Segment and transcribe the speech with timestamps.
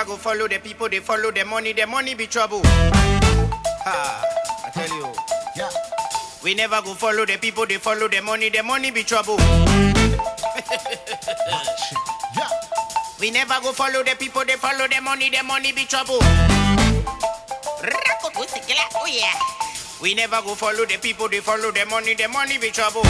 [0.00, 2.62] never go follow the people, they follow the money, the money be trouble.
[2.64, 4.24] Ha,
[4.64, 5.12] I tell you.
[5.54, 5.68] Yeah.
[6.42, 9.36] We never go follow the people, they follow the money, the money be trouble.
[12.36, 12.48] Yeah.
[13.18, 16.18] We never go follow the people, they follow the money, the money be trouble.
[16.20, 16.38] Rock
[18.38, 19.34] with the glass, Oh yeah.
[20.00, 23.02] We never go follow the people, they follow the money, the money be trouble.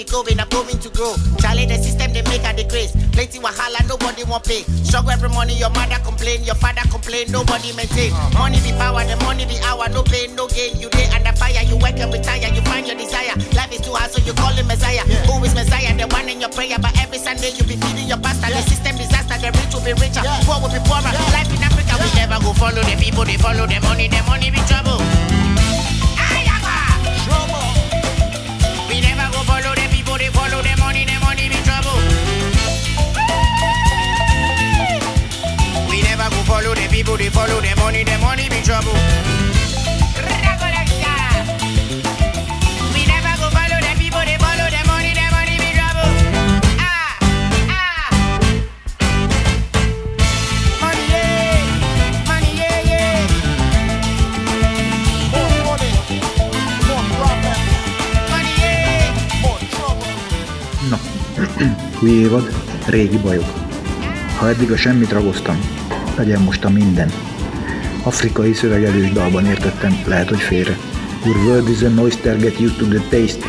[0.00, 1.12] Be going, I'm going to grow.
[1.44, 2.92] Charlie, the system they make a decrease.
[3.12, 4.64] Plenty wahala, nobody want pay.
[4.80, 8.12] Struggle every morning, your mother complain, your father complain, nobody maintain.
[8.32, 10.80] Money be power, the money be hour, no pain, no gain.
[10.80, 13.36] You day under fire, you work and retire, you find your desire.
[13.52, 15.04] Life is too hard, so you call him Messiah.
[15.28, 15.92] Who is Messiah?
[15.92, 18.48] The one in your prayer, but every Sunday you be feeding your pastor.
[18.48, 20.40] The system disaster, the rich will be richer, Yeah.
[20.48, 21.12] poor will be poorer.
[21.36, 24.48] Life in Africa, we never go follow the people, they follow the money, the money
[24.48, 24.96] be trouble.
[27.26, 27.68] Trouble.
[28.88, 29.89] We never go follow the people,
[30.20, 31.96] they follow the money, the money be trouble.
[35.88, 39.49] We never go follow the people, they follow the money, the money be trouble.
[62.02, 62.52] Új évad,
[62.86, 63.52] régi bajok.
[64.36, 65.60] Ha eddig a semmit ragoztam,
[66.16, 67.12] legyen most a minden.
[68.02, 70.76] Afrikai szövegelős dalban értettem, lehet, hogy félre.
[71.24, 73.46] Your world is a oyster, get you to the taste.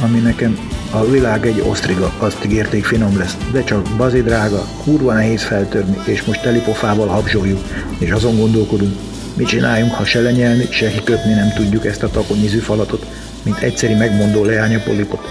[0.00, 0.58] Ami nekem
[0.90, 5.96] a világ egy osztriga, azt ígérték finom lesz, de csak bazi drága, kurva nehéz feltörni,
[6.04, 7.60] és most telipofával habzsoljuk,
[7.98, 8.96] és azon gondolkodunk,
[9.36, 13.06] mit csináljunk, ha se lenyelni, se kiköpni nem tudjuk ezt a takonyizű falatot,
[13.42, 15.28] mint egyszeri megmondó leánya polipot.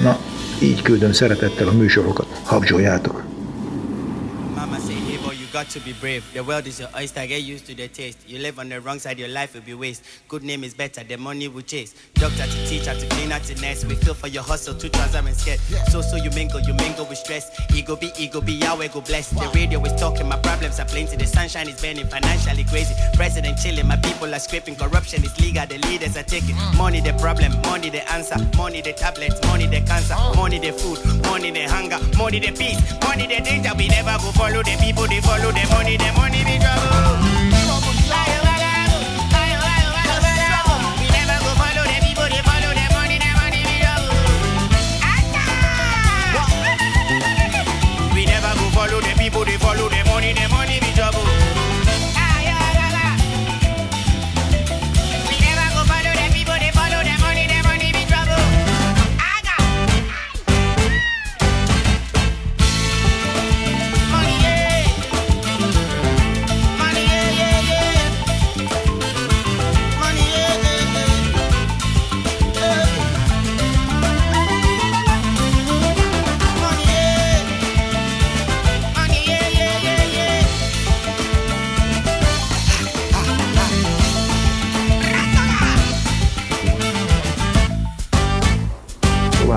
[0.00, 0.18] Na,
[0.62, 2.26] így küldöm szeretettel a műsorokat.
[2.42, 3.25] Habzsoljátok!
[5.56, 6.22] Got to be brave.
[6.34, 8.28] The world is your oyster, get used to the taste.
[8.28, 10.02] You live on the wrong side, your life will be waste.
[10.28, 11.94] Good name is better, the money will chase.
[12.12, 13.82] Doctor to teacher to cleaner to nurse.
[13.82, 15.58] We feel for your hustle, two trouser and skirt.
[15.88, 17.48] So so you mingle, you mingle with stress.
[17.74, 19.30] Ego be ego be Yahweh go bless.
[19.30, 21.16] The radio is talking, my problems are plenty.
[21.16, 22.94] The sunshine is burning, financially crazy.
[23.14, 24.76] President chilling, my people are scraping.
[24.76, 26.56] Corruption is legal, the leaders are taking.
[26.76, 28.36] Money the problem, money the answer.
[28.58, 30.16] Money the tablets, money the cancer.
[30.36, 31.98] Money the food, money the hunger.
[32.18, 33.70] Money the peace, money the danger.
[33.74, 35.96] We never go follow the people, they follow the money.
[35.96, 37.55] The money be trouble.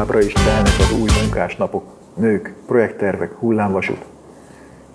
[0.09, 1.83] Továbbra is telnek az új munkásnapok,
[2.13, 4.05] nők, projekttervek, hullámvasút.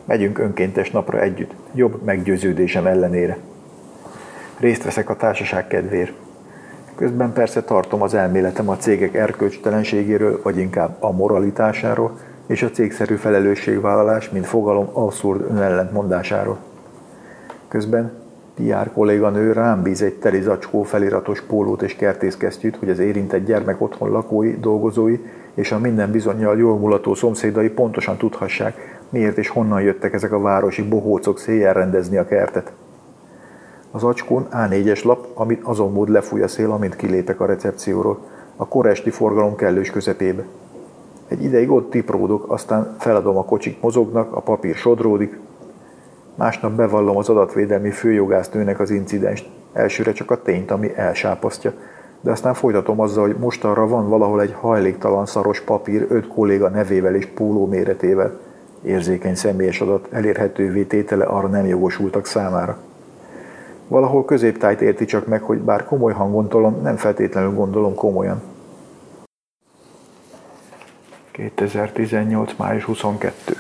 [0.05, 3.37] Megyünk önkéntes napra együtt, jobb meggyőződésem ellenére.
[4.59, 6.13] Részt veszek a társaság kedvéért.
[6.95, 13.15] Közben persze tartom az elméletem a cégek erkölcstelenségéről, vagy inkább a moralitásáról, és a cégszerű
[13.15, 16.59] felelősségvállalás, mint fogalom abszurd önellentmondásáról.
[17.69, 18.24] Közben
[18.55, 23.81] Piár kolléganő rám bíz egy teli zacskó feliratos pólót és kertészkesztyűt, hogy az érintett gyermek
[23.81, 25.19] otthon lakói, dolgozói
[25.55, 30.41] és a minden bizonyal jól mulató szomszédai pontosan tudhassák, miért és honnan jöttek ezek a
[30.41, 32.73] városi bohócok széjjel rendezni a kertet.
[33.91, 38.19] Az acskón A4-es lap, amit azon mód lefúj a szél, amint kilépek a recepcióról,
[38.56, 40.45] a koresti forgalom kellős közepébe.
[41.29, 45.39] Egy ideig ott tipródok, aztán feladom a kocsik mozognak, a papír sodródik.
[46.35, 51.73] Másnap bevallom az adatvédelmi főjogásznőnek az incidenst, elsőre csak a tényt, ami elsápasztja,
[52.21, 57.15] de aztán folytatom azzal, hogy mostanra van valahol egy hajléktalan szaros papír öt kolléga nevével
[57.15, 58.39] és póló méretével.
[58.83, 62.79] Érzékeny személyes adat elérhetővé tétele arra nem jogosultak számára.
[63.89, 68.43] Valahol középtájt érti csak meg, hogy bár komoly hangon tolom, nem feltétlenül gondolom komolyan.
[71.31, 72.57] 2018.
[72.57, 73.55] május 22.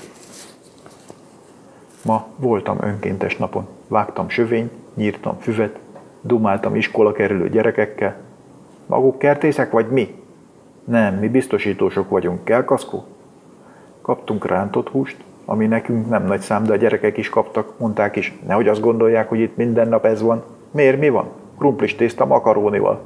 [2.04, 3.66] Ma voltam önkéntes napon.
[3.88, 5.78] Vágtam sövény, nyírtam füvet,
[6.20, 8.16] dumáltam iskola kerülő gyerekekkel.
[8.86, 10.22] Maguk kertészek vagy mi?
[10.84, 12.44] Nem, mi biztosítósok vagyunk.
[12.44, 12.64] Kell?
[14.00, 18.38] Kaptunk rántott húst, ami nekünk nem nagy szám, de a gyerekek is kaptak, mondták is,
[18.46, 20.42] nehogy azt gondolják, hogy itt minden nap ez van.
[20.70, 21.28] Miért, mi van?
[21.58, 23.00] Krumplis tészta makarónival.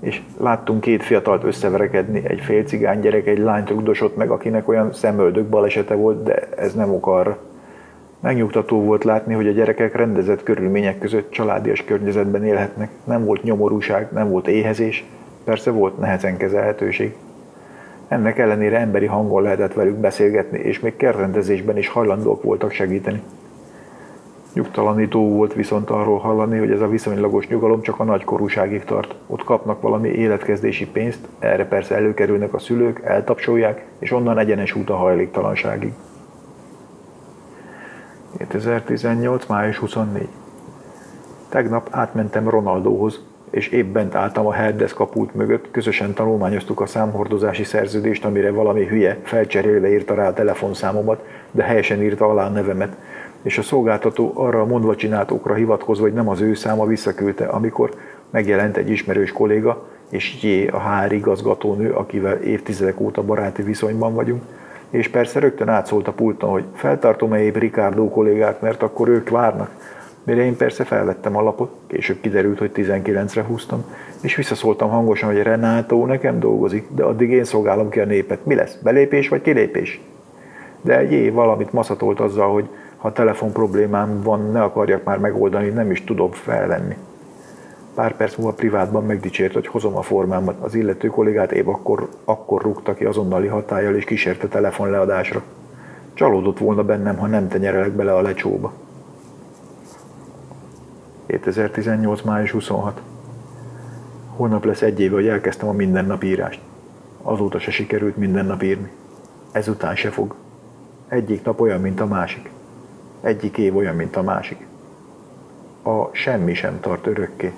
[0.00, 4.92] És láttunk két fiatalt összeverekedni, egy fél cigány gyerek, egy lányt rugdosott meg, akinek olyan
[4.92, 7.38] szemöldök balesete volt, de ez nem ok arra.
[8.20, 12.90] Megnyugtató volt látni, hogy a gyerekek rendezett körülmények között családias környezetben élhetnek.
[13.04, 15.04] Nem volt nyomorúság, nem volt éhezés,
[15.44, 17.14] persze volt nehezen kezelhetőség.
[18.08, 23.22] Ennek ellenére emberi hangon lehetett velük beszélgetni, és még kertrendezésben is hajlandók voltak segíteni.
[24.52, 29.14] Nyugtalanító volt viszont arról hallani, hogy ez a viszonylagos nyugalom csak a nagykorúságig tart.
[29.26, 34.90] Ott kapnak valami életkezdési pénzt, erre persze előkerülnek a szülők, eltapsolják, és onnan egyenes út
[34.90, 35.92] a hajléktalanságig.
[38.36, 39.46] 2018.
[39.46, 40.28] május 24.
[41.48, 47.64] Tegnap átmentem Ronaldóhoz, és épp bent álltam a helpdesk kaput mögött, közösen tanulmányoztuk a számhordozási
[47.64, 52.96] szerződést, amire valami hülye felcserélve írta rá a telefonszámomat, de helyesen írta alá a nevemet,
[53.42, 57.94] és a szolgáltató arra a mondva csináltókra hivatkozva, hogy nem az ő száma visszaküldte, amikor
[58.30, 60.66] megjelent egy ismerős kolléga, és J.
[60.66, 64.42] a HR igazgatónő, akivel évtizedek óta baráti viszonyban vagyunk,
[64.96, 69.70] és persze rögtön átszólt a pulton, hogy feltartom-e épp Ricardo kollégát, mert akkor ők várnak.
[70.22, 73.84] Mire én persze felvettem a lapot, később kiderült, hogy 19-re húztam,
[74.20, 78.46] és visszaszóltam hangosan, hogy Renátó nekem dolgozik, de addig én szolgálom ki a népet.
[78.46, 80.00] Mi lesz, belépés vagy kilépés?
[80.80, 85.68] De egy év valamit maszatolt azzal, hogy ha telefon problémám van, ne akarjak már megoldani,
[85.68, 86.96] nem is tudom felvenni.
[87.96, 90.56] Pár perc múlva privátban megdicsért, hogy hozom a formámat.
[90.60, 95.42] Az illető kollégát épp akkor, akkor rúgta ki azonnali hatállyal és kísérte telefon leadásra.
[96.14, 98.72] Csalódott volna bennem, ha nem tenyerelek bele a lecsóba.
[101.26, 102.22] 2018.
[102.22, 103.00] május 26.
[104.36, 106.60] Holnap lesz egy éve, hogy elkezdtem a mindennap írást.
[107.22, 108.90] Azóta se sikerült minden nap írni.
[109.52, 110.34] Ezután se fog.
[111.08, 112.50] Egyik nap olyan, mint a másik.
[113.20, 114.66] Egyik év olyan, mint a másik.
[115.82, 117.52] A semmi sem tart örökké.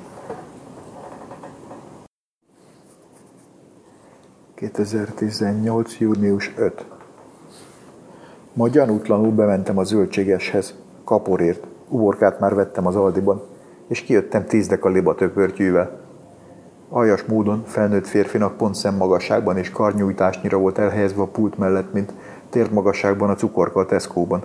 [4.58, 5.98] 2018.
[5.98, 6.84] június 5.
[8.52, 10.74] Ma gyanútlanul bementem a zöldségeshez,
[11.04, 13.42] kaporért, uborkát már vettem az Aldiban,
[13.88, 16.00] és kijöttem tíz deka libatöpörtyűvel.
[16.88, 22.12] Aljas módon felnőtt férfinak pont szemmagasságban és karnyújtásnyira volt elhelyezve a pult mellett, mint
[22.50, 24.44] térdmagasságban a cukorka a Tesco-ban.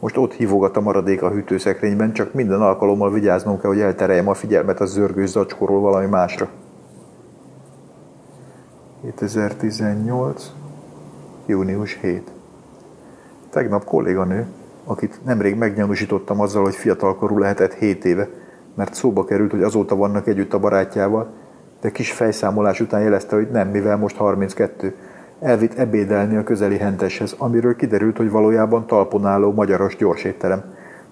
[0.00, 4.34] Most ott hívogat a maradék a hűtőszekrényben, csak minden alkalommal vigyáznom kell, hogy eltereljem a
[4.34, 6.48] figyelmet a zörgős zacskóról valami másra.
[9.02, 10.52] 2018.
[11.46, 12.30] június 7.
[13.50, 14.46] Tegnap kolléganő,
[14.84, 18.28] akit nemrég meggyanúsítottam azzal, hogy fiatalkorú lehetett 7 éve,
[18.74, 21.30] mert szóba került, hogy azóta vannak együtt a barátjával,
[21.80, 24.94] de kis fejszámolás után jelezte, hogy nem, mivel most 32.
[25.40, 30.64] Elvitt ebédelni a közeli henteshez, amiről kiderült, hogy valójában talpon álló magyaros gyorsétterem.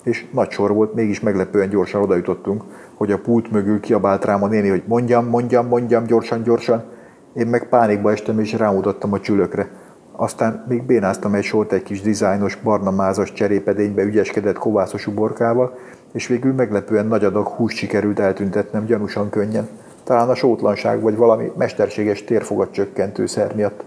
[0.03, 4.47] És nagy sor volt, mégis meglepően gyorsan odajutottunk, hogy a pult mögül kiabált rám a
[4.47, 6.99] néni, hogy mondjam, mondjam, mondjam, gyorsan, gyorsan.
[7.33, 9.69] Én meg pánikba estem és rámutattam a csülökre.
[10.13, 15.79] Aztán még bénáztam egy sort egy kis dizájnos, barna mázas cserépedénybe ügyeskedett kovászos uborkával,
[16.13, 19.69] és végül meglepően nagy adag hús sikerült eltüntetnem gyanúsan könnyen.
[20.05, 23.85] Talán a sótlanság vagy valami mesterséges térfogat csökkentő szer miatt.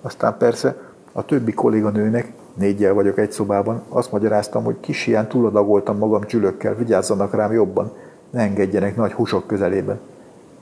[0.00, 0.76] Aztán persze
[1.12, 6.74] a többi kolléganőnek, négyel vagyok egy szobában, azt magyaráztam, hogy kis ilyen túladagoltam magam csülökkel,
[6.74, 7.92] vigyázzanak rám jobban,
[8.30, 10.00] ne engedjenek nagy húsok közelében.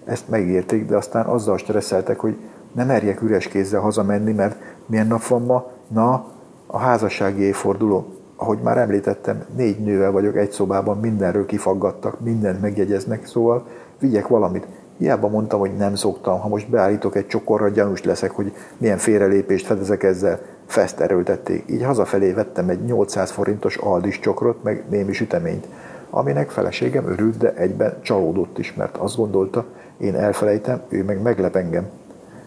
[0.05, 2.37] Ezt megérték, de aztán azzal stresszeltek, hogy
[2.73, 4.57] nem merjek üres kézzel hazamenni, mert
[4.87, 5.71] milyen nap van ma?
[5.89, 6.25] Na,
[6.67, 8.07] a házassági évforduló.
[8.37, 13.67] Ahogy már említettem, négy nővel vagyok egy szobában, mindenről kifaggattak, mindent megjegyeznek, szóval
[13.99, 14.67] vigyek valamit.
[14.99, 19.67] Hiába mondtam, hogy nem szoktam, ha most beállítok egy csokorra, gyanús leszek, hogy milyen félrelépést
[19.67, 20.41] fedezek ezzel.
[20.67, 21.65] Fest erőltették.
[21.71, 25.67] Így hazafelé vettem egy 800 forintos aldis csokrot, meg némi süteményt,
[26.11, 29.65] aminek feleségem örült, de egyben csalódott is, mert azt gondolta,
[30.03, 31.87] én elfelejtem, ő meg meglep engem.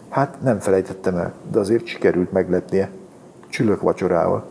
[0.08, 2.88] Hát nem felejtettem el, de azért sikerült meglepnie.
[3.48, 4.44] Csülök vacsorával.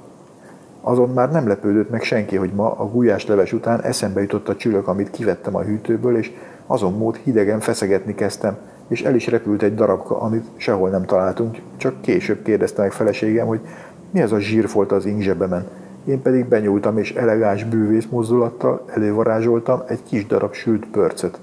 [0.82, 4.88] Azon már nem lepődött meg senki, hogy ma a gulyásleves után eszembe jutott a csülök,
[4.88, 6.32] amit kivettem a hűtőből, és
[6.68, 8.58] azon mód hidegen feszegetni kezdtem,
[8.88, 13.48] és el is repült egy darabka, amit sehol nem találtunk, csak később kérdezte meg feleségem,
[13.48, 13.60] hogy
[14.12, 15.68] mi az a zsírfolt az ingzsebemen.
[16.06, 21.40] Én pedig benyúltam, és elegáns bűvész mozdulattal elővarázsoltam egy kis darab sült pörcöt.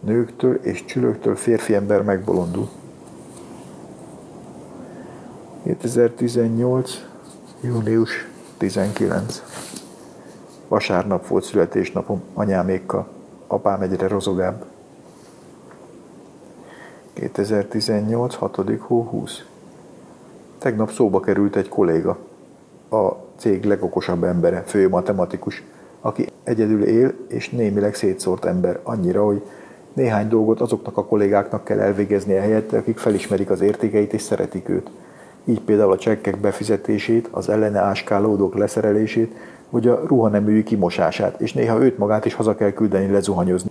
[0.00, 2.68] Nőktől és csülöktől férfi ember megbolondul.
[5.62, 6.90] 2018.
[7.60, 9.42] június 19.
[10.68, 13.08] Vasárnap volt születésnapom anyámékkal,
[13.46, 14.64] apám egyre rozogább.
[17.12, 18.34] 2018.
[18.34, 18.56] 6.
[18.78, 19.44] hó 20.
[20.58, 22.18] Tegnap szóba került egy kolléga,
[22.90, 25.62] a cég legokosabb embere, fő matematikus,
[26.00, 29.42] aki egyedül él és némileg szétszórt ember, annyira, hogy
[29.92, 34.90] néhány dolgot azoknak a kollégáknak kell elvégeznie helyette, akik felismerik az értékeit és szeretik őt.
[35.44, 39.34] Így például a csekkek befizetését, az ellene áskálódók leszerelését,
[39.70, 43.70] vagy a ruhaneműi kimosását, és néha őt magát is haza kell küldeni lezuhanyozni.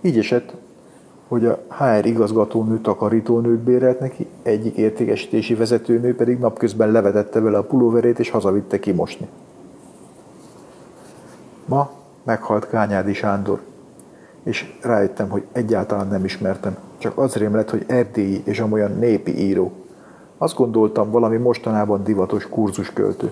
[0.00, 0.54] Így esett,
[1.28, 7.62] hogy a HR igazgatónő takarítónőt bérelt neki, egyik értékesítési vezetőnő pedig napközben levetette vele a
[7.62, 9.28] pulóverét és hazavitte kimosni.
[11.64, 11.90] Ma
[12.22, 13.60] meghalt Kányádi Sándor,
[14.46, 19.38] és rájöttem, hogy egyáltalán nem ismertem, csak az rém lett, hogy erdélyi és amolyan népi
[19.38, 19.72] író.
[20.38, 23.30] Azt gondoltam, valami mostanában divatos kurzusköltő.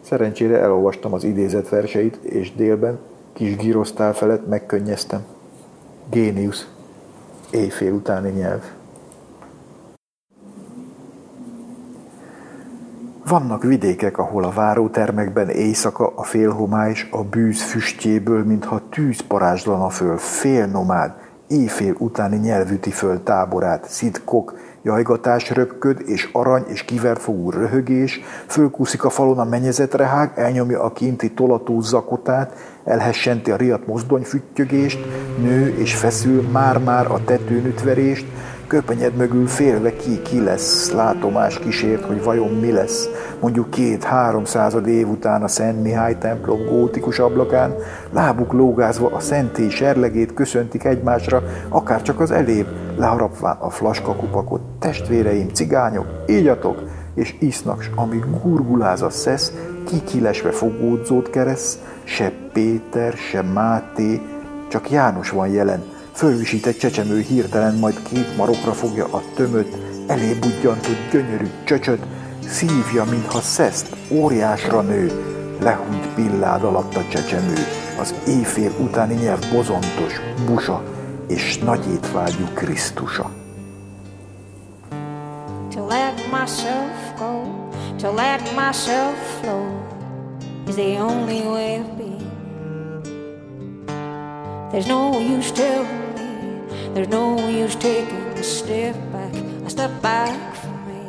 [0.00, 2.98] Szerencsére elolvastam az idézett verseit, és délben
[3.32, 5.24] kis girosztál felett megkönnyeztem.
[6.10, 6.68] Géniusz
[7.50, 8.62] éjfél utáni nyelv.
[13.30, 20.16] Vannak vidékek, ahol a várótermekben éjszaka a félhomály a bűz füstjéből, mintha tűz parázslana föl,
[20.16, 21.12] félnomád,
[21.48, 29.04] éjfél utáni nyelvüti föl táborát, szitkok, jajgatás röpköd, és arany és kivert fogú röhögés, fölkúszik
[29.04, 34.98] a falon a menyezetre elnyomja a kinti tolató zakotát, elhessenti a riadt mozdonyfüttyögést,
[35.38, 38.26] nő és feszül már-már a tetőn ütverést,
[38.70, 43.08] köpenyed mögül félve ki, ki lesz, látomás kísért, hogy vajon mi lesz.
[43.40, 47.74] Mondjuk két-háromszázad év után a Szent Mihály templom gótikus ablakán,
[48.10, 54.60] lábuk lógázva a szentély serlegét köszöntik egymásra, akár csak az elébb, leharapván a flaskakupakot.
[54.78, 56.82] Testvéreim, cigányok, ígyatok,
[57.14, 59.52] és isznak, s amíg gurguláz a szesz,
[59.86, 64.20] kikilesve fogódzót keresz, se Péter, se Máté,
[64.68, 65.82] csak János van jelen,
[66.20, 72.06] fölvisített csecsemő hirtelen majd két marokra fogja a tömöt, elé budjantott gyönyörű csöcsöt,
[72.46, 75.10] szívja, mintha szeszt, óriásra nő,
[75.60, 77.54] lehúnyt pillád alatt a csecsemő,
[78.00, 80.82] az éjfél utáni nyelv bozontos, busa,
[81.28, 83.30] és nagy étvágyú Krisztusa.
[85.70, 87.42] To let myself go,
[87.98, 89.64] to let myself flow
[90.68, 92.28] is the only way of being.
[94.70, 95.99] There's no use telling
[96.92, 99.32] There's no use taking a step back,
[99.64, 101.00] a step back from me.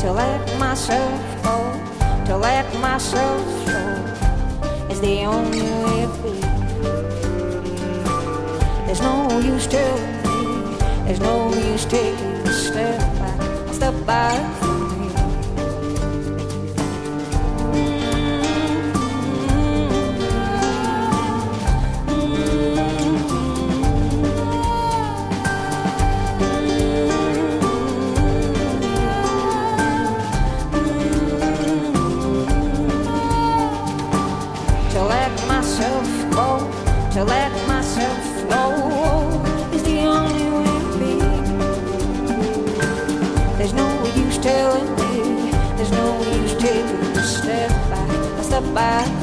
[0.00, 4.11] To let myself go, to let myself
[5.00, 6.40] the only way being.
[8.86, 14.71] There's no use telling me, there's no use taking a step back, a step back.
[48.74, 49.21] Bye.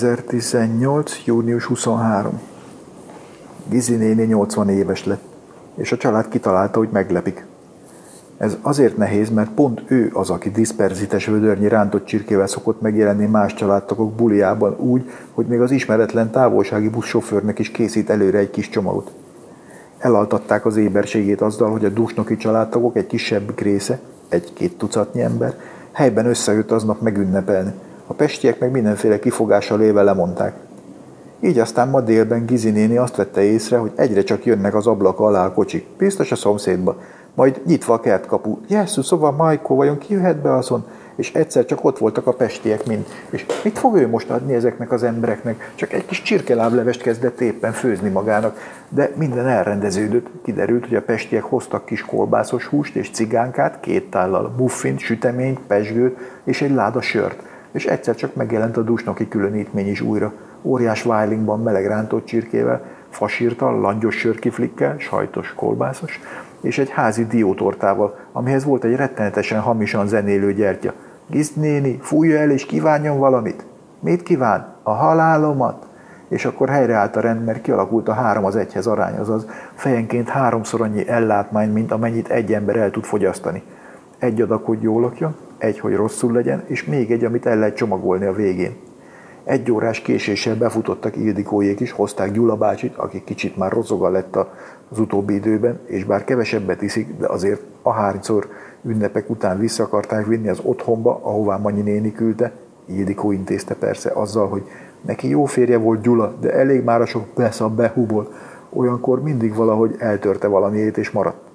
[0.00, 1.24] 2018.
[1.24, 2.40] június 23.
[3.68, 5.22] Gizi néni 80 éves lett,
[5.74, 7.44] és a család kitalálta, hogy meglepik.
[8.36, 13.54] Ez azért nehéz, mert pont ő az, aki diszperzites vödörnyi rántott csirkével szokott megjelenni más
[13.54, 19.10] családtagok buliában úgy, hogy még az ismeretlen távolsági buszsofőrnek is készít előre egy kis csomagot.
[19.98, 25.54] Elaltatták az éberségét azzal, hogy a dusnoki családtagok egy kisebb része, egy-két tucatnyi ember,
[25.92, 27.72] helyben összejött aznap megünnepelni.
[28.10, 30.54] A pestiek meg mindenféle kifogással éve lemondták.
[31.40, 35.18] Így aztán ma délben Gizi néni azt vette észre, hogy egyre csak jönnek az ablak
[35.20, 36.96] alá a kocsik, biztos a szomszédba,
[37.34, 38.58] majd nyitva a kertkapu.
[38.68, 40.84] Jesszus, szóval Majko, vajon ki jöhet be azon?
[41.16, 43.06] És egyszer csak ott voltak a pestiek mind.
[43.30, 45.72] És mit fog ő most adni ezeknek az embereknek?
[45.74, 48.58] Csak egy kis csirkeláblevest kezdett éppen főzni magának.
[48.88, 50.26] De minden elrendeződött.
[50.44, 56.18] Kiderült, hogy a pestiek hoztak kis kolbászos húst és cigánkát, két tállal, muffint, süteményt, pesgőt
[56.44, 57.48] és egy láda sört.
[57.72, 60.32] És egyszer csak megjelent a dusnoki különítmény is újra.
[60.62, 66.20] Óriás vájlingban meleg rántott csirkével, fasírtal, langyos sörkiflikkel, sajtos, kolbászos,
[66.60, 70.92] és egy házi diótortával, amihez volt egy rettenetesen hamisan zenélő gyertya.
[71.26, 73.64] Giz néni, fújja el és kívánjon valamit.
[74.00, 74.74] Mit kíván?
[74.82, 75.86] A halálomat?
[76.28, 80.80] És akkor helyreállt a rend, mert kialakult a három az egyhez arány, azaz fejenként háromszor
[80.80, 83.62] annyi ellátmány, mint amennyit egy ember el tud fogyasztani.
[84.18, 87.76] Egy adag, hogy jól lakjon, egy, hogy rosszul legyen, és még egy, amit el lehet
[87.76, 88.76] csomagolni a végén.
[89.44, 94.36] Egy órás késéssel befutottak Ildikójék is, hozták Gyula bácsit, aki kicsit már rozoga lett
[94.88, 98.48] az utóbbi időben, és bár kevesebbet iszik, de azért a háromszor
[98.82, 102.52] ünnepek után vissza akarták vinni az otthonba, ahová Manyi néni küldte.
[102.86, 104.62] Ildikó intézte persze azzal, hogy
[105.00, 108.32] neki jó férje volt Gyula, de elég már a sok besz a behuból.
[108.72, 111.48] Olyankor mindig valahogy eltörte valamiét és maradt.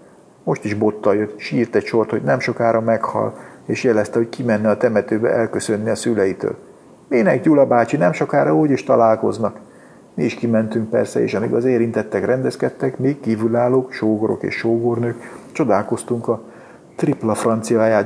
[0.44, 3.34] Most is bottal jött, sírt egy sort, hogy nem sokára meghal,
[3.66, 6.56] és jelezte, hogy kimenne a temetőbe elköszönni a szüleitől.
[7.08, 9.60] Minek Gyula bácsi, nem sokára úgy is találkoznak.
[10.14, 16.28] Mi is kimentünk persze, és amíg az érintettek rendezkedtek, még kívülállók, sógorok és sógornők, csodálkoztunk
[16.28, 16.42] a
[16.96, 18.06] tripla francia ágy,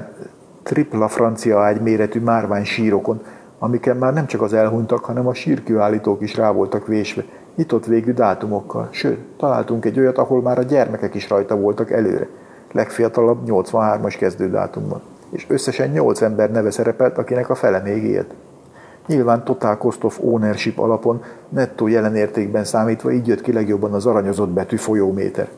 [0.63, 3.21] tripla francia ágy méretű márvány sírokon,
[3.59, 7.23] amiken már nem csak az elhunytak, hanem a sírkőállítók is rá voltak vésve,
[7.55, 8.87] nyitott végű dátumokkal.
[8.91, 12.27] Sőt, találtunk egy olyat, ahol már a gyermekek is rajta voltak előre,
[12.71, 15.01] legfiatalabb 83-as kezdődátumban.
[15.29, 18.33] És összesen 8 ember neve szerepelt, akinek a fele még élt.
[19.07, 24.49] Nyilván Total Cost of Ownership alapon, nettó jelenértékben számítva így jött ki legjobban az aranyozott
[24.49, 25.49] betű folyóméter.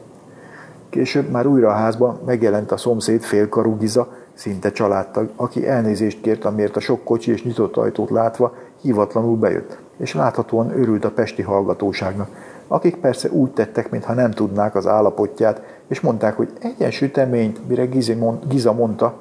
[0.89, 6.45] Később már újra a házban megjelent a szomszéd félkarú Giza, szinte családtag, aki elnézést kért,
[6.45, 11.41] amiért a sok kocsi és nyitott ajtót látva hivatlanul bejött, és láthatóan örült a pesti
[11.41, 12.29] hallgatóságnak,
[12.67, 17.85] akik persze úgy tettek, mintha nem tudnák az állapotját, és mondták, hogy egyen süteményt, mire
[18.47, 19.19] Giza mondta,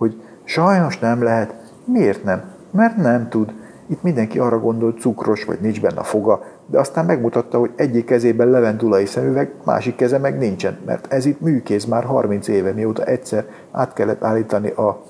[0.00, 1.54] hogy sajnos nem lehet.
[1.84, 2.42] Miért nem?
[2.70, 3.52] Mert nem tud.
[3.86, 8.04] Itt mindenki arra gondolt, cukros, vagy nincs benne a foga, de aztán megmutatta, hogy egyik
[8.04, 13.04] kezében levendulai szemüveg, másik keze meg nincsen, mert ez itt műkéz már 30 éve, mióta
[13.04, 15.02] egyszer át kellett állítani a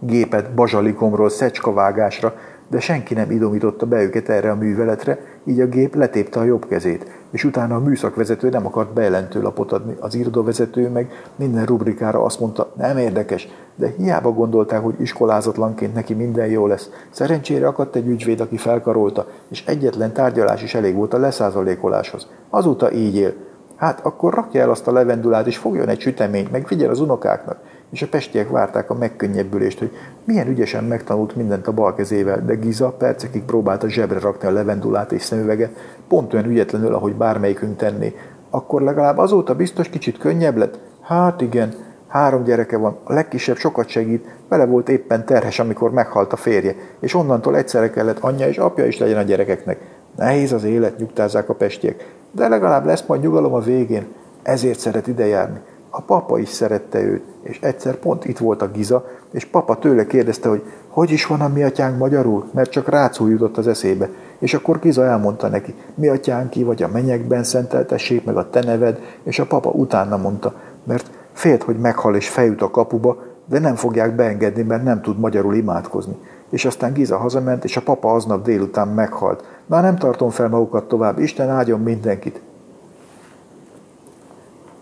[0.00, 2.34] gépet bazsalikomról szecskavágásra,
[2.68, 6.66] de senki nem idomította be őket erre a műveletre, így a gép letépte a jobb
[6.68, 12.24] kezét, és utána a műszakvezető nem akart bejelentő lapot adni, az irodavezető meg minden rubrikára
[12.24, 16.90] azt mondta, nem érdekes, de hiába gondolták, hogy iskolázatlanként neki minden jó lesz.
[17.10, 22.26] Szerencsére akadt egy ügyvéd, aki felkarolta, és egyetlen tárgyalás is elég volt a leszázalékoláshoz.
[22.50, 23.34] Azóta így él.
[23.76, 27.58] Hát akkor rakja el azt a levendulát, és fogjon egy süteményt, meg figyel az unokáknak.
[27.90, 29.90] És a pestiek várták a megkönnyebbülést, hogy
[30.24, 35.12] milyen ügyesen megtanult mindent a bal kezével, de Giza percekig próbálta zsebre rakni a levendulát
[35.12, 35.76] és szemüveget,
[36.08, 38.14] pont olyan ügyetlenül, ahogy bármelyikünk tenné.
[38.50, 40.78] Akkor legalább azóta biztos kicsit könnyebb lett?
[41.00, 41.74] Hát igen,
[42.08, 46.74] Három gyereke van, a legkisebb sokat segít, vele volt éppen terhes, amikor meghalt a férje,
[47.00, 49.80] és onnantól egyszerre kellett anyja és apja is legyen a gyerekeknek.
[50.16, 54.06] Nehéz az élet, nyugtázzák a pestiek, de legalább lesz majd nyugalom a végén.
[54.42, 55.60] Ezért szeret ide járni.
[55.96, 60.06] A papa is szerette őt, és egyszer pont itt volt a Giza, és papa tőle
[60.06, 64.08] kérdezte, hogy hogy is van a mi atyánk magyarul, mert csak rácú jutott az eszébe.
[64.38, 68.64] És akkor Giza elmondta neki, mi atyánk ki vagy a menyekben szenteltessék meg a te
[68.64, 70.54] neved, és a papa utána mondta,
[70.84, 75.18] mert Félt, hogy meghal és fejut a kapuba, de nem fogják beengedni, mert nem tud
[75.18, 76.16] magyarul imádkozni.
[76.50, 79.44] És aztán Giza hazament, és a papa aznap délután meghalt.
[79.66, 82.40] Már nem tartom fel magukat tovább, Isten áldjon mindenkit.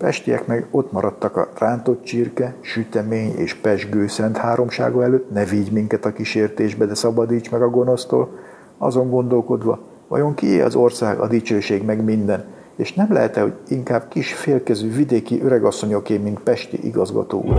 [0.04, 5.72] Pestiek meg ott maradtak a rántott csirke, sütemény és pesgő szent háromsága előtt, ne vigy
[5.72, 8.38] minket a kísértésbe, de szabadíts meg a gonosztól,
[8.78, 12.44] azon gondolkodva, vajon kié az ország, a dicsőség meg minden,
[12.76, 17.54] és nem lehet-e, hogy inkább kis félkezű vidéki öregasszonyoké, mint Pesti igazgató úr?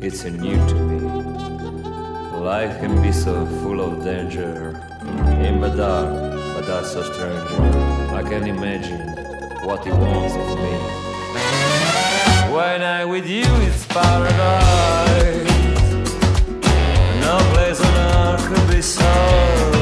[0.00, 0.98] It's so new to me.
[2.38, 4.95] Life can be so full of danger.
[5.46, 6.08] In the dark,
[6.54, 7.62] but that's so stranger.
[8.14, 9.00] I can imagine
[9.64, 10.72] what he wants of me.
[12.52, 15.52] When I'm with you, it's paradise.
[17.20, 19.75] No place on earth could be so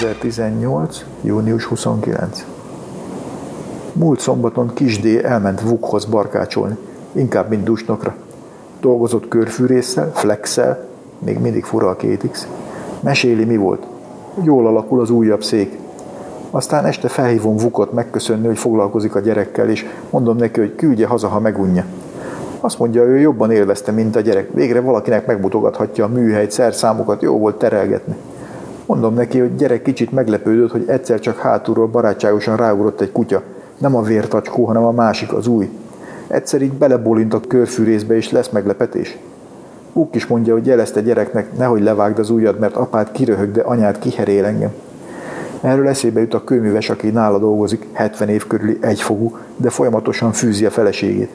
[0.00, 1.04] 2018.
[1.22, 2.44] június 29.
[3.92, 6.76] Múlt szombaton Kisdé elment Vukhoz barkácsolni,
[7.12, 8.14] inkább mint dusnokra.
[8.80, 10.86] Dolgozott körfűrésszel, flexel,
[11.18, 12.46] még mindig fura a két X.
[13.00, 13.86] Meséli, mi volt.
[14.42, 15.78] Jól alakul az újabb szék.
[16.50, 21.28] Aztán este felhívom Vukot megköszönni, hogy foglalkozik a gyerekkel, és mondom neki, hogy küldje haza,
[21.28, 21.84] ha megunja.
[22.60, 24.50] Azt mondja, ő jobban élvezte, mint a gyerek.
[24.52, 28.16] Végre valakinek megmutogathatja a műhelyt, szerszámokat, jó volt terelgetni.
[28.90, 33.42] Mondom neki, hogy gyerek kicsit meglepődött, hogy egyszer csak hátulról barátságosan ráugrott egy kutya.
[33.78, 35.70] Nem a vértacskó, hanem a másik, az új.
[36.26, 39.18] Egyszer így belebolint a körfűrészbe, és lesz meglepetés.
[39.92, 43.98] Úk is mondja, hogy jelezte gyereknek, nehogy levágd az ujjad, mert apád kiröhög, de anyád
[43.98, 44.72] kiherél engem.
[45.60, 50.64] Erről eszébe jut a kőműves, aki nála dolgozik, 70 év körüli egyfogú, de folyamatosan fűzi
[50.64, 51.30] a feleségét.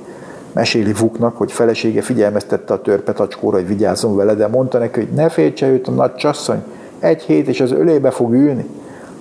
[0.53, 5.29] Meséli Vuknak, hogy felesége figyelmeztette a törpetacskóra, hogy vigyázzon vele, de mondta neki, hogy ne
[5.29, 6.63] féltse őt a nagy csasszony,
[7.05, 8.65] egy hét és az ölébe fog ülni.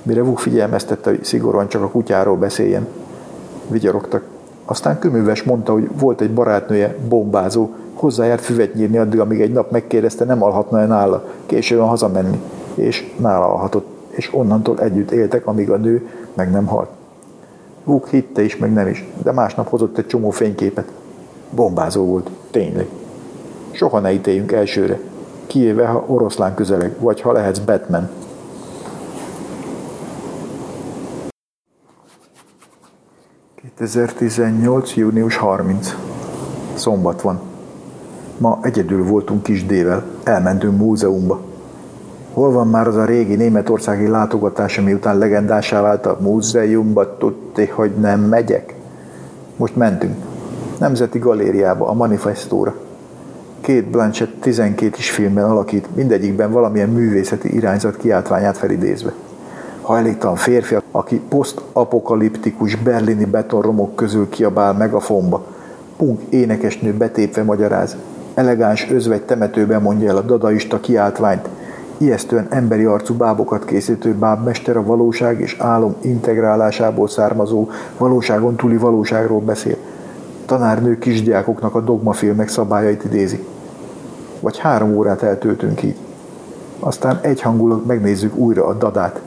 [0.03, 2.87] Mire Vuk figyelmeztette, hogy szigorúan csak a kutyáról beszéljen.
[3.69, 4.23] Vigyorogtak.
[4.65, 9.71] Aztán Köműves mondta, hogy volt egy barátnője, bombázó, hozzájárt füvet nyírni addig, amíg egy nap
[9.71, 12.41] megkérdezte, nem alhatna-e nála, későn hazamenni.
[12.75, 16.89] És nála alhatott, és onnantól együtt éltek, amíg a nő meg nem halt.
[17.85, 20.89] Vuk hitte is, meg nem is, de másnap hozott egy csomó fényképet.
[21.51, 22.87] Bombázó volt, tényleg.
[23.71, 24.99] Soha ne ítéljünk elsőre,
[25.47, 28.09] kiéve, ha oroszlán közeleg, vagy ha lehetsz Batman.
[33.79, 34.95] ...2018.
[34.95, 35.97] június 30.
[36.75, 37.41] Szombat van.
[38.39, 41.41] Ma egyedül voltunk kis dével, elmentünk múzeumba.
[42.33, 47.95] Hol van már az a régi németországi látogatás, miután legendásá vált a múzeumba, tudti, hogy
[47.95, 48.75] nem megyek?
[49.57, 50.15] Most mentünk.
[50.79, 52.75] Nemzeti Galériába, a manifestóra.
[53.65, 59.13] Két Blanchett 12 is filmben alakít, mindegyikben valamilyen művészeti irányzat kiáltványát felidézve.
[59.83, 65.47] Hajléktalan férfi, aki posztapokaliptikus berlini betonromok közül kiabál megafonba.
[65.97, 67.97] Punk énekesnő betépve magyaráz.
[68.35, 71.49] Elegáns özvegy temetőben mondja el a dadaista kiáltványt.
[71.97, 79.41] ijesztően emberi arcú bábokat készítő bábmester a valóság és álom integrálásából származó valóságon túli valóságról
[79.41, 79.77] beszél.
[80.47, 83.53] Tanárnő kisdiákoknak a dogmafilmek szabályait idézi.
[84.45, 85.97] Vagy három órát eltöltünk így.
[86.79, 89.21] Aztán egyhangulag megnézzük újra a dadát.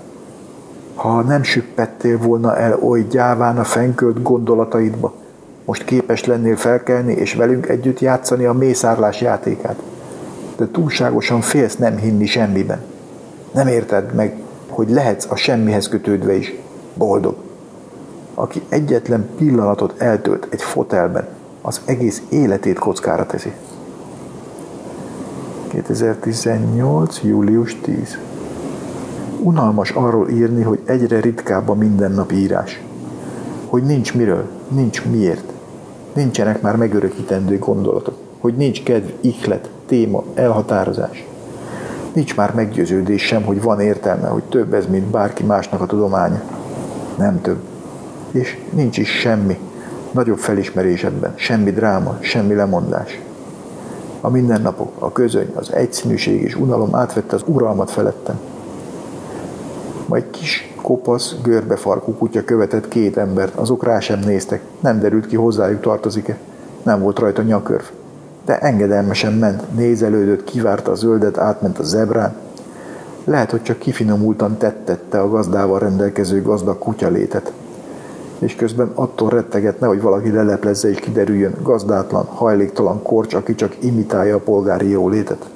[0.95, 5.13] Ha nem süppettél volna el oly gyáván a fenkölt gondolataidba,
[5.65, 9.81] most képes lennél felkelni és velünk együtt játszani a mészárlás játékát.
[10.55, 12.81] De túlságosan félsz nem hinni semmiben.
[13.51, 16.55] Nem érted meg, hogy lehetsz a semmihez kötődve is
[16.93, 17.35] boldog.
[18.33, 21.27] Aki egyetlen pillanatot eltölt egy fotelben,
[21.61, 23.53] az egész életét kockára teszi.
[25.67, 27.21] 2018.
[27.23, 28.17] július 10.
[29.39, 32.81] Unalmas arról írni, hogy egyre ritkább a mindennapi írás.
[33.65, 35.51] Hogy nincs miről, nincs miért.
[36.13, 38.17] Nincsenek már megörökítendő gondolatok.
[38.39, 41.25] Hogy nincs kedv, ihlet, téma, elhatározás.
[42.13, 46.41] Nincs már meggyőződés sem, hogy van értelme, hogy több ez, mint bárki másnak a tudománya.
[47.17, 47.59] Nem több.
[48.31, 49.57] És nincs is semmi.
[50.11, 51.33] Nagyobb felismerésedben.
[51.35, 53.19] Semmi dráma, semmi lemondás.
[54.27, 58.39] A mindennapok, a közöny, az egyszínűség és unalom átvette az uralmat felettem.
[60.05, 65.35] Majd kis, kopasz, görbefarkú kutya követett két embert, azok rá sem néztek, nem derült ki
[65.35, 66.37] hozzájuk tartozik-e.
[66.83, 67.83] Nem volt rajta nyakörv.
[68.45, 72.35] De engedelmesen ment, nézelődött, kivárta a zöldet, átment a zebrán.
[73.23, 77.51] Lehet, hogy csak kifinomultan tettette a gazdával rendelkező gazdag kutyalétet.
[78.39, 84.35] És közben attól rettegett, nehogy valaki leleplezze és kiderüljön gazdátlan, hajléktalan korcs, aki csak imitálja
[84.35, 85.49] a polgári jólétet.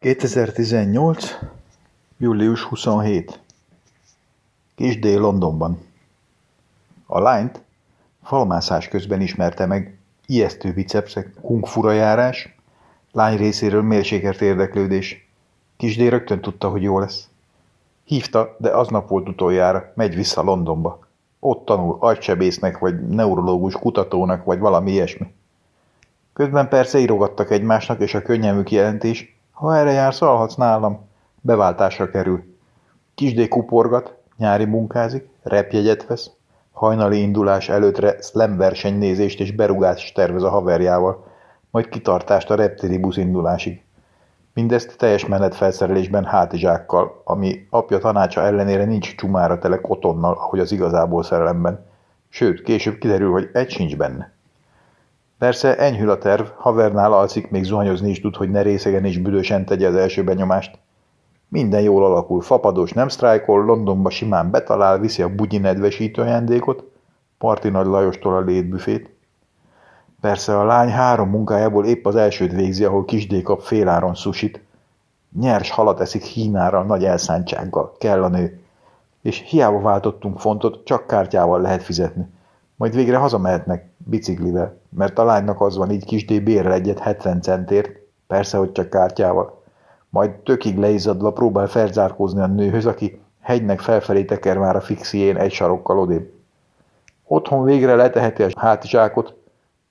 [0.00, 1.24] ...2018.
[2.18, 3.40] július 27.
[4.74, 5.04] Kis D.
[5.04, 5.78] Londonban.
[7.06, 7.62] A lányt
[8.22, 12.56] falmászás közben ismerte meg ijesztő bicepszek, kungfura járás,
[13.12, 15.28] lány részéről mérsékelt érdeklődés.
[15.76, 16.00] Kis D.
[16.00, 17.27] rögtön tudta, hogy jó lesz.
[18.08, 20.98] Hívta, de aznap volt utoljára, megy vissza Londonba.
[21.40, 25.34] Ott tanul agysebésznek, vagy neurológus kutatónak, vagy valami ilyesmi.
[26.32, 31.08] Közben persze írogattak egymásnak, és a könnyelmű kijelentés, ha erre jársz, alhatsz nálam,
[31.40, 32.44] beváltásra kerül.
[33.14, 36.30] Kisdé kuporgat, nyári munkázik, repjegyet vesz,
[36.72, 41.26] hajnali indulás előttre slam versenynézést és berugást tervez a haverjával,
[41.70, 43.82] majd kitartást a reptéri busz indulásig.
[44.58, 51.22] Mindezt teljes menetfelszerelésben hátizsákkal, ami apja tanácsa ellenére nincs csumára tele kotonnal, ahogy az igazából
[51.22, 51.86] szerelemben.
[52.28, 54.32] Sőt, később kiderül, hogy egy sincs benne.
[55.38, 59.64] Persze enyhül a terv, havernál alszik, még zuhanyozni is tud, hogy ne részegen és büdösen
[59.64, 60.78] tegye az első benyomást.
[61.48, 66.84] Minden jól alakul, fapados nem sztrájkol, Londonba simán betalál, viszi a bugyi nedvesítő ajándékot,
[67.38, 69.10] Parti Nagy Lajostól a létbüfét.
[70.20, 74.62] Persze a lány három munkájából épp az elsőt végzi, ahol kisdé kap féláron susit.
[75.40, 78.60] Nyers halat eszik Hínára nagy elszántsággal, kell a nő.
[79.22, 82.26] És hiába váltottunk fontot, csak kártyával lehet fizetni.
[82.76, 87.90] Majd végre hazamehetnek, biciklivel, mert a lánynak az van, így kisdé bérel egyet 70 centért,
[88.26, 89.62] persze, hogy csak kártyával.
[90.08, 95.52] Majd tökig leizzadva próbál felzárkózni a nőhöz, aki hegynek felfelé teker már a fixién egy
[95.52, 96.32] sarokkal odébb.
[97.24, 99.34] Otthon végre leteheti a hátizsákot,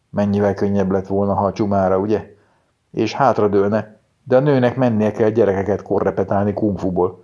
[0.10, 2.36] Mennyivel könnyebb lett volna, ha a csumára, ugye?
[2.92, 7.24] És hátradőlne, de a nőnek mennie kell gyerekeket korrepetálni kungfuból.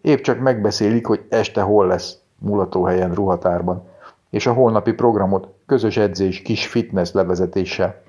[0.00, 3.88] Épp csak megbeszélik, hogy este hol lesz, mulatóhelyen, ruhatárban,
[4.30, 8.02] és a holnapi programot, közös edzés, kis fitness levezetéssel.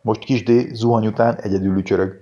[0.00, 2.20] Most kisdé zuhany után egyedül ücsörög.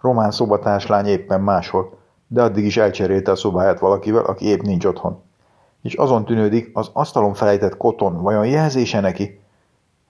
[0.00, 5.22] Román szobatárslány éppen máshol, de addig is elcserélte a szobáját valakivel, aki épp nincs otthon.
[5.82, 9.40] És azon tűnődik, az asztalon felejtett koton vajon jelzése neki,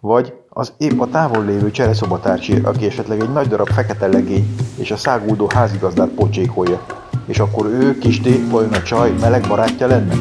[0.01, 4.91] vagy az épp a távol lévő csereszobatársi, aki esetleg egy nagy darab fekete legény és
[4.91, 6.87] a száguldó házigazdát pocsékolja.
[7.27, 10.15] És akkor ő, kis T, vajon a csaj meleg barátja lenne?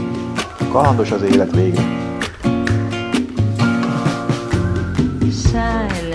[0.71, 1.81] Kalandos az élet vége.
[5.31, 6.08] Silence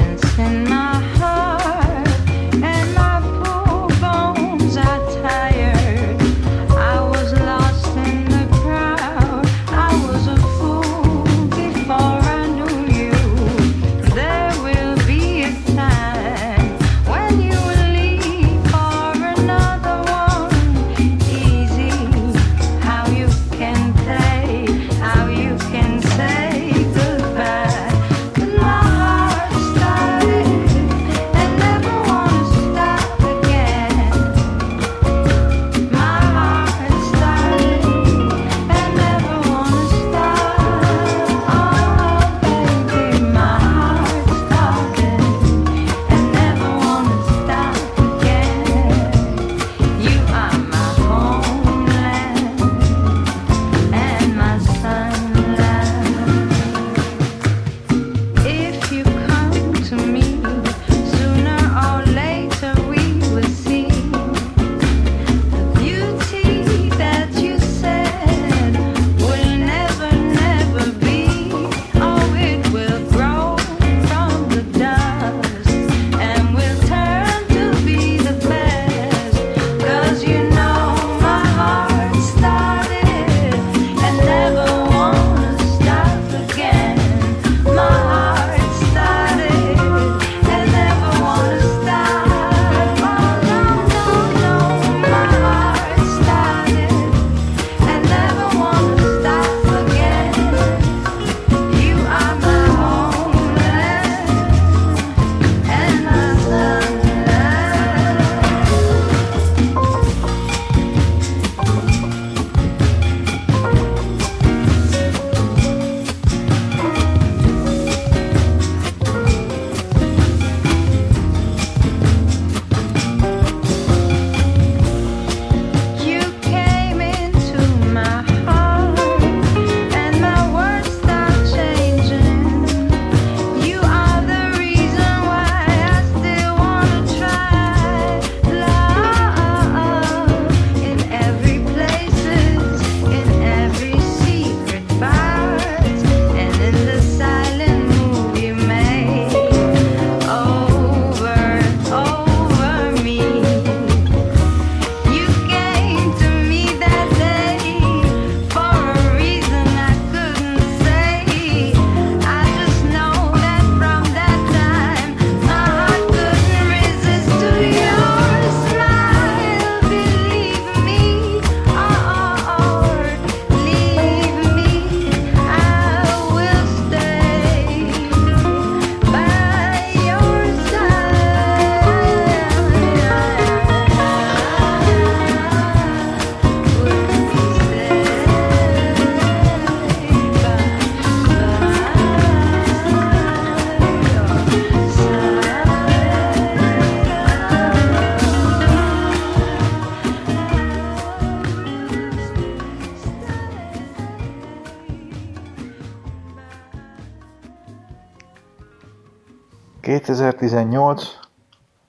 [210.55, 211.05] 2018.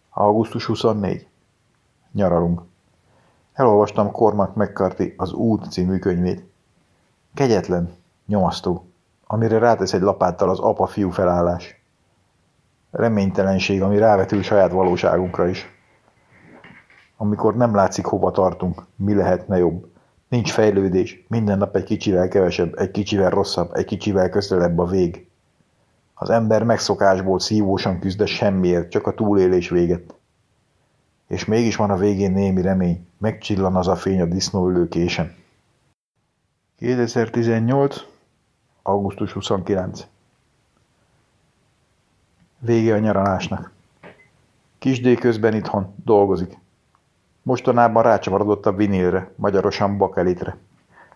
[0.10, 1.28] augusztus 24.
[2.12, 2.62] Nyaralunk.
[3.54, 6.44] Elolvastam Cormac McCarthy az Út című könyvét.
[7.34, 7.96] Kegyetlen,
[8.28, 8.86] nyomasztó,
[9.28, 11.84] amire rátesz egy lapáttal az apa-fiú felállás.
[12.92, 15.66] Reménytelenség, ami rávetül saját valóságunkra is.
[17.18, 19.92] Amikor nem látszik, hova tartunk, mi lehetne jobb.
[20.28, 25.28] Nincs fejlődés, minden nap egy kicsivel kevesebb, egy kicsivel rosszabb, egy kicsivel közelebb a vég.
[26.18, 30.16] Az ember megszokásból szívósan küzd a semmiért, csak a túlélés véget.
[31.28, 35.36] És mégis van a végén némi remény, megcsillan az a fény a disznóülőkésen.
[36.78, 37.98] 2018.
[38.82, 40.08] augusztus 29.
[42.60, 43.72] Vége a nyaralásnak.
[44.78, 46.58] Kisdé közben itthon dolgozik.
[47.42, 50.58] Mostanában rácsavarodott a vinilre, magyarosan bakelitre.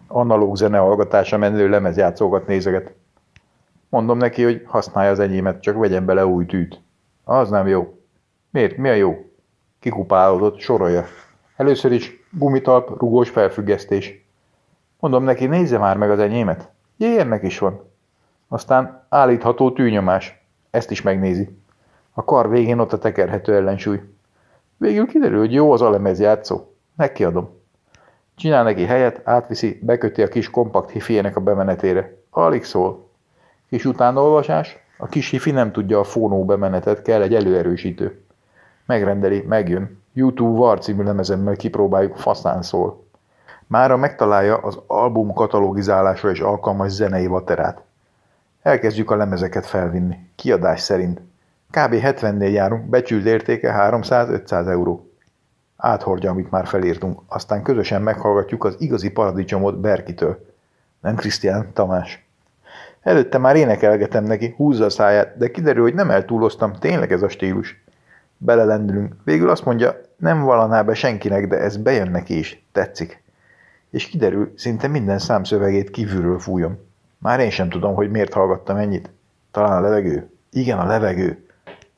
[0.07, 2.93] Analóg zenehallgatása menő lemezjátszókat nézeget.
[3.89, 6.81] Mondom neki, hogy használja az enyémet, csak vegyen bele új tűt.
[7.23, 7.97] Az nem jó.
[8.49, 8.77] Miért?
[8.77, 9.25] Mi a jó?
[9.79, 11.05] Kikupálódott, sorolja.
[11.55, 14.25] Először is gumitalp, rugós felfüggesztés.
[14.99, 16.69] Mondom neki, nézze már meg az enyémet.
[16.97, 17.83] Jé, ennek is van.
[18.47, 20.45] Aztán állítható tűnyomás.
[20.69, 21.57] Ezt is megnézi.
[22.13, 24.01] A kar végén ott a tekerhető ellensúly.
[24.77, 26.73] Végül kiderül, hogy jó az a lemezjátszó.
[26.95, 27.49] Megkiadom.
[28.35, 32.17] Csinál neki helyet, átviszi, beköti a kis kompakt hifiének a bemenetére.
[32.29, 33.08] Alig szól.
[33.69, 38.21] Kis utánolvasás, a kis hifi nem tudja a fónó bemenetet, kell egy előerősítő.
[38.85, 40.01] Megrendeli, megjön.
[40.13, 43.03] YouTube War című lemezemmel kipróbáljuk, faszán szól.
[43.67, 47.81] Mára megtalálja az album katalogizálásra és alkalmas zenei vaterát.
[48.61, 50.17] Elkezdjük a lemezeket felvinni.
[50.35, 51.21] Kiadás szerint.
[51.69, 51.93] Kb.
[51.93, 55.09] 70-nél járunk, becsült értéke 300-500 euró.
[55.77, 60.45] Áthordja, amit már felírtunk, aztán közösen meghallgatjuk az igazi paradicsomot Berkitől.
[61.01, 62.28] Nem Krisztián, Tamás.
[63.01, 67.29] Előtte már énekelgetem neki, húzza a száját, de kiderül, hogy nem eltúloztam, tényleg ez a
[67.29, 67.83] stílus.
[68.37, 69.15] Belelendülünk.
[69.23, 72.65] Végül azt mondja, nem vallaná be senkinek, de ez bejön neki is.
[72.71, 73.23] Tetszik.
[73.89, 76.77] És kiderül, szinte minden számszövegét kívülről fújom.
[77.17, 79.09] Már én sem tudom, hogy miért hallgattam ennyit.
[79.51, 80.29] Talán a levegő?
[80.51, 81.45] Igen, a levegő.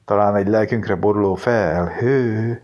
[0.06, 2.62] Talán egy lelkünkre boruló felhő.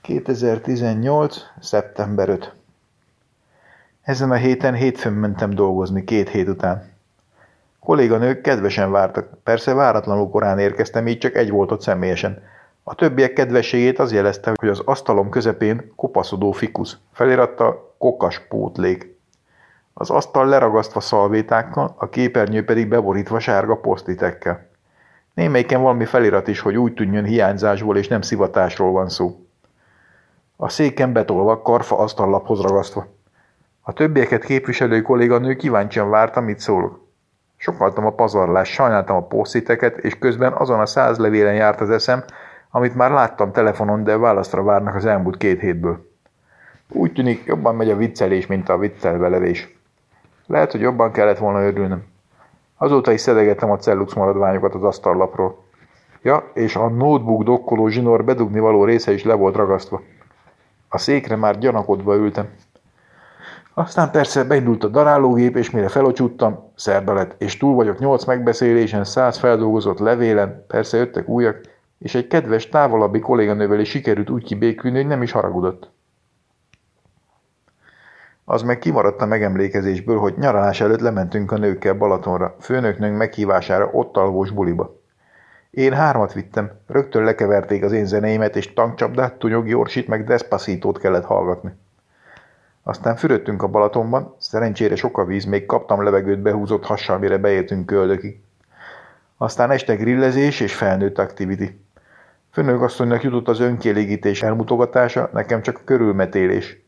[0.00, 1.36] 2018.
[1.60, 2.52] szeptember 5.
[4.02, 6.90] Ezen a héten hétfőn mentem dolgozni, két hét után.
[7.80, 12.42] Kolléganők kedvesen vártak, persze váratlanul korán érkeztem, így csak egy volt ott személyesen.
[12.82, 19.18] A többiek kedvességét az jelezte, hogy az asztalom közepén kopaszodó fikusz, felirattal kokas pótlék.
[19.94, 24.66] Az asztal leragasztva szalvétákkal, a képernyő pedig beborítva sárga posztitekkel.
[25.34, 29.46] Némelyiken valami felirat is, hogy úgy tűnjön hiányzásból és nem szivatásról van szó.
[30.56, 33.06] A széken betolva, karfa asztallaphoz ragasztva.
[33.84, 37.00] A többieket képviselő kolléganő kíváncsian várta, mit szólok.
[37.56, 42.24] Sokaltam a pazarlást, sajnáltam a posztiteket, és közben azon a száz levélen járt az eszem,
[42.70, 46.10] amit már láttam telefonon, de választra várnak az elmúlt két hétből.
[46.88, 49.76] Úgy tűnik, jobban megy a viccelés, mint a viccelvelevés.
[50.46, 52.04] Lehet, hogy jobban kellett volna örülnöm.
[52.76, 55.64] Azóta is szedegettem a cellux maradványokat az asztallapról.
[56.22, 60.02] Ja, és a notebook dokkoló zsinór bedugni való része is le volt ragasztva.
[60.88, 62.48] A székre már gyanakodva ültem.
[63.74, 69.04] Aztán persze beindult a darálógép, és mire felocsuttam, szerda lett, és túl vagyok nyolc megbeszélésen,
[69.04, 71.60] száz feldolgozott levélen, persze jöttek újak,
[71.98, 75.90] és egy kedves, távolabbi kolléganővel is sikerült úgy kibékülni, hogy nem is haragudott.
[78.44, 84.16] Az meg kimaradt a megemlékezésből, hogy nyaralás előtt lementünk a nőkkel Balatonra, főnöknőnk meghívására ott
[84.16, 85.00] alvós buliba.
[85.70, 91.24] Én hármat vittem, rögtön lekeverték az én zenéimet, és tankcsapdát, tunyog orsit, meg despacítót kellett
[91.24, 91.72] hallgatni.
[92.82, 97.86] Aztán fürödtünk a Balatonban, szerencsére sok a víz, még kaptam levegőt behúzott hassal, mire beértünk
[97.86, 98.40] köldökig.
[99.36, 101.80] Aztán este grillezés és felnőtt activity.
[102.52, 106.80] Főnökasszonynak jutott az önkielégítés elmutogatása, nekem csak a körülmetélés.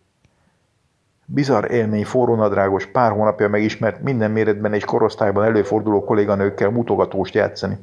[1.26, 7.78] Bizarr élmény forrónadrágos, pár hónapja megismert, minden méretben és korosztályban előforduló kolléganőkkel mutogatóst játszani.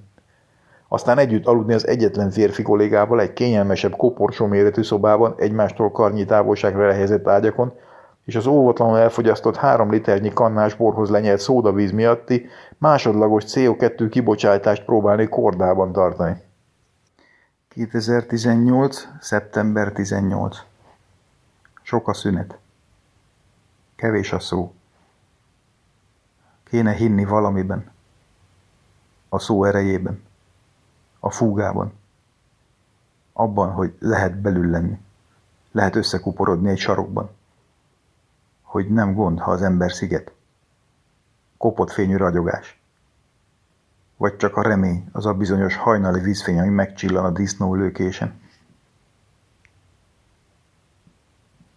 [0.88, 6.88] Aztán együtt aludni az egyetlen férfi kollégával egy kényelmesebb koporsó méretű szobában, egymástól karnyi távolságra
[6.88, 7.74] lehelyezett ágyakon,
[8.26, 12.48] és az óvatlanul elfogyasztott három liternyi kannás borhoz lenyelt szódavíz miatti
[12.78, 16.42] másodlagos CO2 kibocsátást próbálni kordában tartani.
[17.68, 19.08] 2018.
[19.20, 20.58] szeptember 18.
[21.82, 22.58] Sok a szünet.
[23.96, 24.74] Kevés a szó.
[26.64, 27.92] Kéne hinni valamiben.
[29.30, 30.24] A szó erejében.
[31.20, 31.94] A fúgában.
[33.34, 35.00] Abban, hogy lehet belül lenni.
[35.72, 37.30] Lehet összekuporodni egy sarokban.
[38.72, 40.32] Hogy nem gond, ha az ember sziget.
[41.58, 42.82] Kopott fényű ragyogás.
[44.18, 48.42] Vagy csak a remény, az a bizonyos hajnali vízfény, ami megcsillan a disznó lőkésen.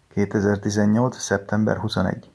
[0.07, 1.17] 2018.
[1.17, 2.31] szeptember 21.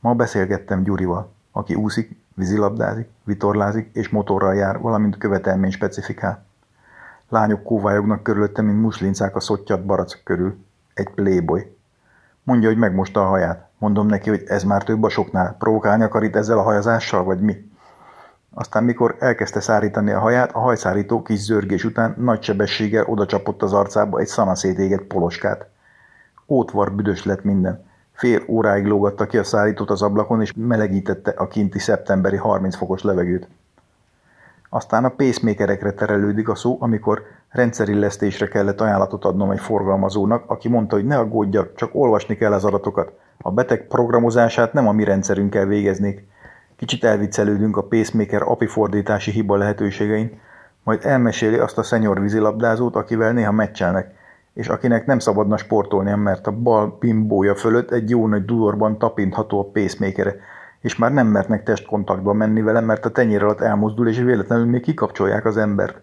[0.00, 6.44] Ma beszélgettem Gyurival, aki úszik, vízilabdázik, vitorlázik és motorral jár, valamint követelmény specifikál.
[7.28, 10.64] Lányok kóvályognak körülötte, mint muslincák a szottyat barack körül.
[10.94, 11.75] Egy playboy.
[12.46, 13.68] Mondja, hogy megmosta a haját.
[13.78, 15.56] Mondom neki, hogy ez már több a soknál.
[15.58, 17.70] Provokálni akar itt ezzel a hajazással, vagy mi?
[18.54, 23.62] Aztán mikor elkezdte szárítani a haját, a hajszárító kis zörgés után nagy sebességgel oda csapott
[23.62, 25.68] az arcába egy szanaszétégett poloskát.
[26.46, 27.84] Ótvar büdös lett minden.
[28.12, 33.02] Fél óráig lógatta ki a szállítót az ablakon, és melegítette a kinti szeptemberi 30 fokos
[33.02, 33.48] levegőt.
[34.68, 40.94] Aztán a pacemakerekre terelődik a szó, amikor rendszerillesztésre kellett ajánlatot adnom egy forgalmazónak, aki mondta,
[40.94, 43.12] hogy ne aggódjak, csak olvasni kell az adatokat.
[43.38, 46.26] A beteg programozását nem a mi rendszerünkkel végeznék.
[46.76, 50.40] Kicsit elviccelődünk a pacemaker API fordítási hiba lehetőségein,
[50.82, 54.14] majd elmeséli azt a szenyor vízilabdázót, akivel néha meccselnek,
[54.54, 59.60] és akinek nem szabadna sportolnia, mert a bal bimbója fölött egy jó nagy dudorban tapintható
[59.60, 60.36] a pacemakere,
[60.80, 64.82] és már nem mertnek testkontaktba menni vele, mert a tenyér alatt elmozdul, és véletlenül még
[64.82, 66.02] kikapcsolják az embert.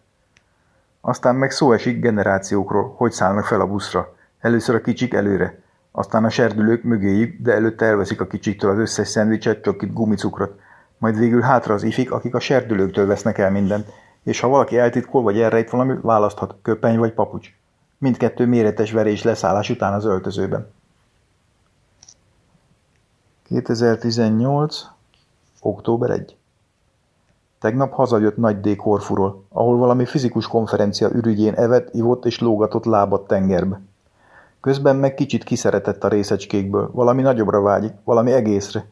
[1.05, 4.15] Aztán meg szó esik generációkról, hogy szállnak fel a buszra.
[4.39, 5.59] Először a kicsik előre,
[5.91, 10.59] aztán a serdülők mögéjük, de előtte elveszik a kicsiktől az összes szendvicset, csak itt gumicukrot.
[10.97, 13.87] Majd végül hátra az ifik, akik a serdülőktől vesznek el mindent,
[14.23, 17.49] és ha valaki eltitkol vagy elrejt valami, választhat köpeny vagy papucs.
[17.97, 20.71] Mindkettő méretes verés leszállás után az öltözőben.
[23.43, 24.81] 2018.
[25.61, 26.37] október 1.
[27.63, 28.75] Tegnap hazajött Nagy D.
[28.75, 33.81] Korfuról, ahol valami fizikus konferencia ürügyén evett, ivott és lógatott lábat tengerbe.
[34.61, 38.85] Közben meg kicsit kiszeretett a részecskékből, valami nagyobbra vágyik, valami egészre.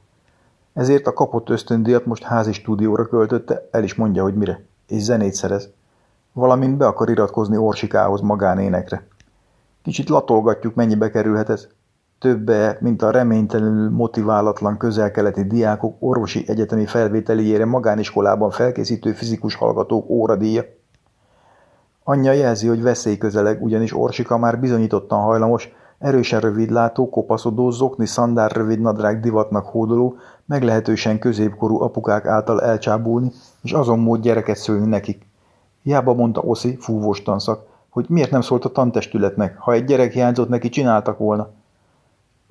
[0.74, 5.34] Ezért a kapott ösztöndíjat most házi stúdióra költötte, el is mondja, hogy mire, és zenét
[5.34, 5.70] szerez.
[6.34, 9.08] Valamint be akar iratkozni Orsikához magánénekre.
[9.84, 11.68] Kicsit latolgatjuk, mennyibe kerülhet ez.
[12.22, 20.64] Többe, mint a reménytelenül motiválatlan közel-keleti diákok orvosi egyetemi felvételiére magániskolában felkészítő fizikus hallgatók óradíja.
[22.04, 25.70] Anyja jelzi, hogy veszély közeleg, ugyanis Orsika már bizonyítottan hajlamos,
[26.00, 30.16] erősen rövidlátó, kopaszodó, zokni szandár rövid nadrág divatnak hódoló,
[30.46, 35.28] meglehetősen középkorú apukák által elcsábulni, és azon mód gyereket szülni nekik.
[35.84, 40.50] Hiába mondta Oszi, fúvós tanszak, hogy miért nem szólt a tantestületnek, ha egy gyerek hiányzott
[40.50, 41.60] neki, csináltak volna.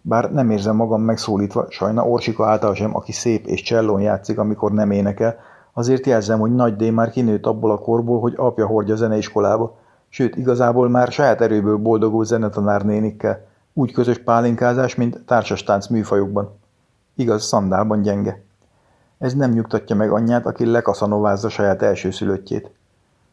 [0.03, 4.73] Bár nem érzem magam megszólítva, sajna Orsika által sem, aki szép és csellón játszik, amikor
[4.73, 5.37] nem énekel,
[5.73, 9.77] azért jelzem, hogy Nagy D már kinőtt abból a korból, hogy apja hordja zeneiskolába,
[10.09, 16.59] sőt, igazából már saját erőből boldogul zenetanár nénikkel, úgy közös pálinkázás, mint társas tánc műfajokban.
[17.15, 18.43] Igaz, szandálban gyenge.
[19.19, 22.71] Ez nem nyugtatja meg anyját, aki lekaszanovázza saját elsőszülöttjét.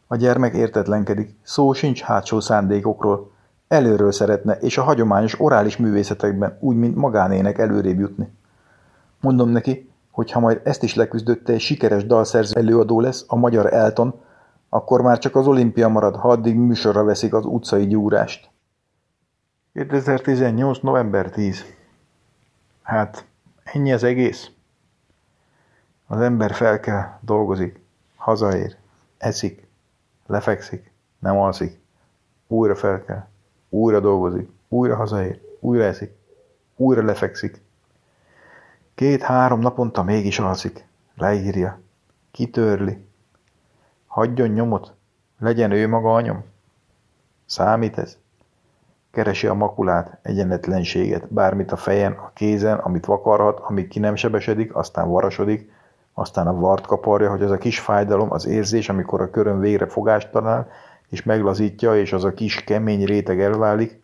[0.06, 3.30] A gyermek értetlenkedik, szó sincs hátsó szándékokról.
[3.68, 8.32] Előről szeretne, és a hagyományos orális művészetekben úgy, mint magánének előrébb jutni.
[9.20, 13.72] Mondom neki, hogy ha majd ezt is leküzdötte egy sikeres dalszerző előadó lesz, a magyar
[13.72, 14.20] Elton,
[14.68, 18.50] akkor már csak az olimpia marad, ha addig műsorra veszik az utcai gyúrást.
[19.72, 20.78] 2018.
[20.78, 21.64] november 10.
[22.82, 23.26] Hát,
[23.64, 24.50] ennyi az egész.
[26.06, 27.80] Az ember fel kell, dolgozik,
[28.16, 28.76] hazaér,
[29.18, 29.68] eszik,
[30.26, 31.80] lefekszik, nem alszik,
[32.46, 33.26] újra fel kell,
[33.68, 36.16] újra dolgozik, újra hazaér, újra eszik,
[36.76, 37.60] újra lefekszik.
[38.94, 41.80] Két-három naponta mégis alszik, leírja,
[42.30, 43.06] kitörli,
[44.06, 44.94] hagyjon nyomot,
[45.38, 46.44] legyen ő maga a nyom.
[47.46, 48.16] Számít ez?
[49.10, 54.76] Keresi a makulát, egyenletlenséget, bármit a fejen, a kézen, amit vakarhat, amíg ki nem sebesedik,
[54.76, 55.72] aztán varasodik,
[56.12, 59.86] aztán a vart kaparja, hogy az a kis fájdalom, az érzés, amikor a körön végre
[59.86, 60.68] fogást talál,
[61.10, 64.00] és meglazítja, és az a kis kemény réteg elválik,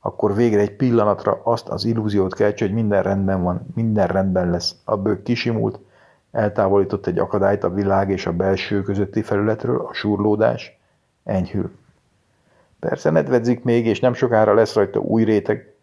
[0.00, 4.76] akkor végre egy pillanatra azt az illúziót keltse, hogy minden rendben van, minden rendben lesz.
[4.84, 5.78] A bők kisimult,
[6.30, 10.78] eltávolított egy akadályt a világ és a belső közötti felületről, a surlódás
[11.24, 11.70] enyhül.
[12.78, 15.74] Persze nedvedzik még, és nem sokára lesz rajta új réteg.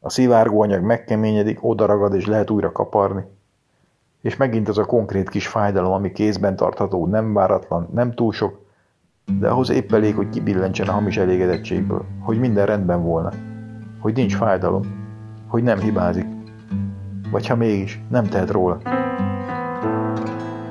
[0.00, 3.24] A szivárgóanyag megkeményedik, odaragad, és lehet újra kaparni.
[4.20, 8.63] És megint az a konkrét kis fájdalom, ami kézben tartható, nem váratlan, nem túl sok,
[9.38, 13.30] de ahhoz épp elég, hogy kibillentsen a hamis elégedettségből, hogy minden rendben volna,
[13.98, 14.82] hogy nincs fájdalom,
[15.46, 16.26] hogy nem hibázik,
[17.30, 18.78] vagy ha mégis, nem tehet róla.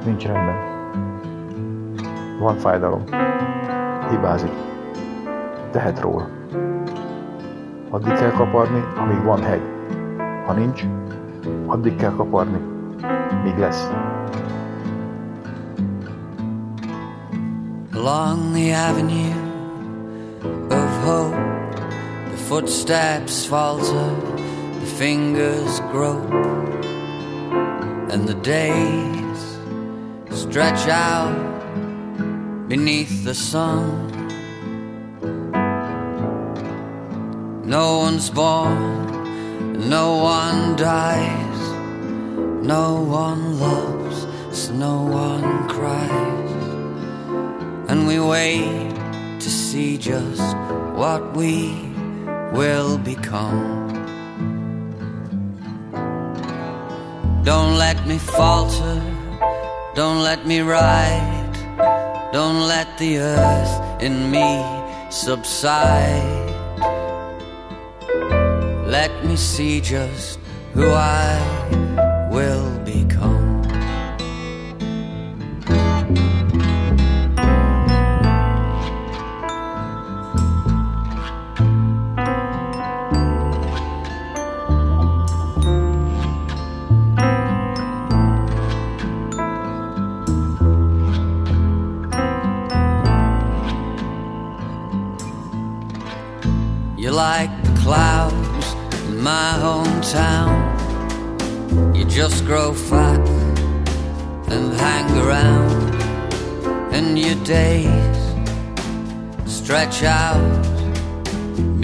[0.06, 0.56] Nincs rendben.
[2.40, 3.04] Van fájdalom.
[4.10, 4.52] Hibázik.
[5.72, 6.28] Tehet róla.
[7.90, 9.62] Addig kell kaparni, amíg van hegy.
[10.46, 10.86] Ha nincs,
[11.66, 12.58] addig kell kaparni,
[13.44, 13.90] míg lesz.
[18.04, 19.40] Along the avenue
[20.70, 21.80] of hope.
[22.32, 24.10] The footsteps falter,
[24.82, 26.34] the fingers grope,
[28.12, 29.42] and the days
[30.38, 31.34] stretch out
[32.68, 34.12] beneath the sun.
[37.64, 41.62] No one's born, no one dies,
[42.68, 46.43] no one loves, so no one cries.
[47.94, 48.90] And we wait
[49.40, 50.58] to see just
[50.96, 51.76] what we
[52.52, 53.86] will become.
[57.44, 59.00] Don't let me falter,
[59.94, 61.54] don't let me ride,
[62.34, 64.50] don't let the earth in me
[65.12, 66.50] subside.
[68.88, 70.40] Let me see just
[70.74, 71.38] who I
[72.32, 72.73] will
[97.30, 98.66] like the clouds
[99.08, 100.52] in my hometown.
[101.96, 103.24] You just grow fat
[104.54, 105.96] and hang around,
[106.98, 108.20] and your days
[109.46, 110.64] stretch out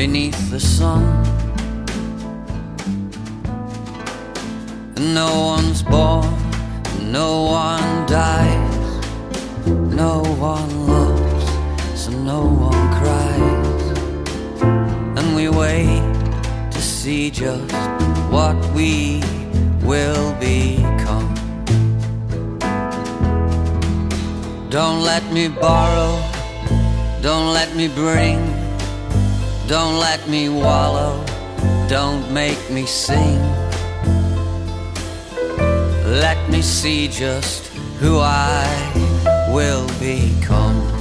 [0.01, 1.05] beneath the sun.
[4.95, 6.33] And no one's born,
[7.19, 7.29] no
[7.65, 8.85] one dies,
[10.03, 10.15] no
[10.51, 11.47] one loves,
[12.01, 12.78] so no one
[15.49, 16.01] wait
[16.71, 17.73] to see just
[18.31, 19.21] what we
[19.83, 21.33] will become.
[24.69, 26.21] Don't let me borrow,
[27.21, 28.37] don't let me bring,
[29.67, 31.23] don't let me wallow,
[31.87, 33.39] don't make me sing.
[36.05, 37.67] Let me see just
[37.99, 38.65] who I
[39.51, 40.98] will become.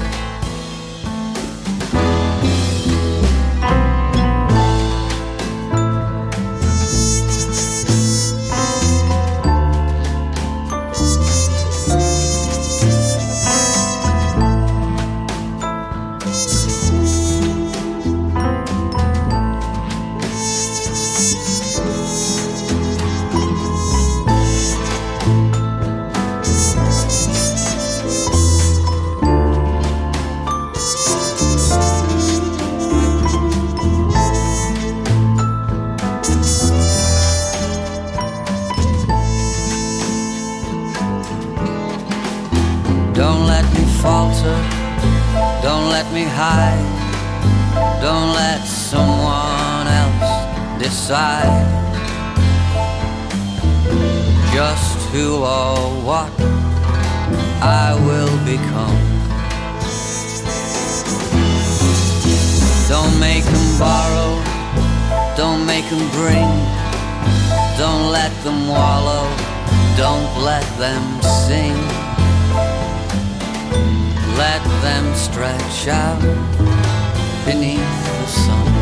[54.59, 55.78] Just who or
[56.09, 56.32] what
[57.62, 58.98] I will become.
[62.88, 64.32] Don't make them borrow,
[65.36, 66.50] don't make them bring,
[67.78, 69.26] don't let them wallow,
[69.96, 71.04] don't let them
[71.46, 71.78] sing.
[74.42, 76.20] Let them stretch out
[77.46, 78.78] beneath the sun.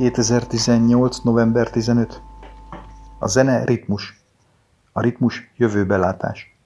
[0.00, 1.22] ...2018.
[1.22, 2.22] november 15.
[3.18, 4.20] A zene ritmus.
[4.92, 6.56] A ritmus jövőbelátás.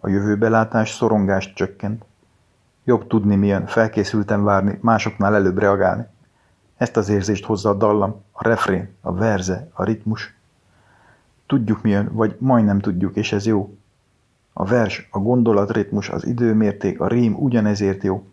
[0.00, 2.04] A jövőbelátás szorongást csökkent.
[2.84, 6.06] Jobb tudni milyen, felkészülten várni, másoknál előbb reagálni.
[6.76, 10.34] Ezt az érzést hozza a dallam, a refrén, a verze, a ritmus.
[11.46, 13.76] Tudjuk milyen, vagy majdnem tudjuk, és ez jó.
[14.52, 18.29] A vers, a gondolatritmus, az időmérték, a rím ugyanezért jó.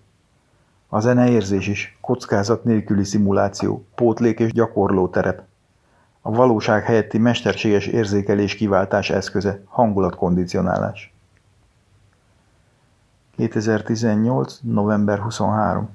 [0.90, 5.42] A zene érzés is, kockázat nélküli szimuláció, pótlék és gyakorló terep.
[6.22, 11.14] A valóság helyetti mesterséges érzékelés kiváltás eszköze, hangulatkondicionálás.
[13.36, 14.60] 2018.
[14.62, 15.90] november 23.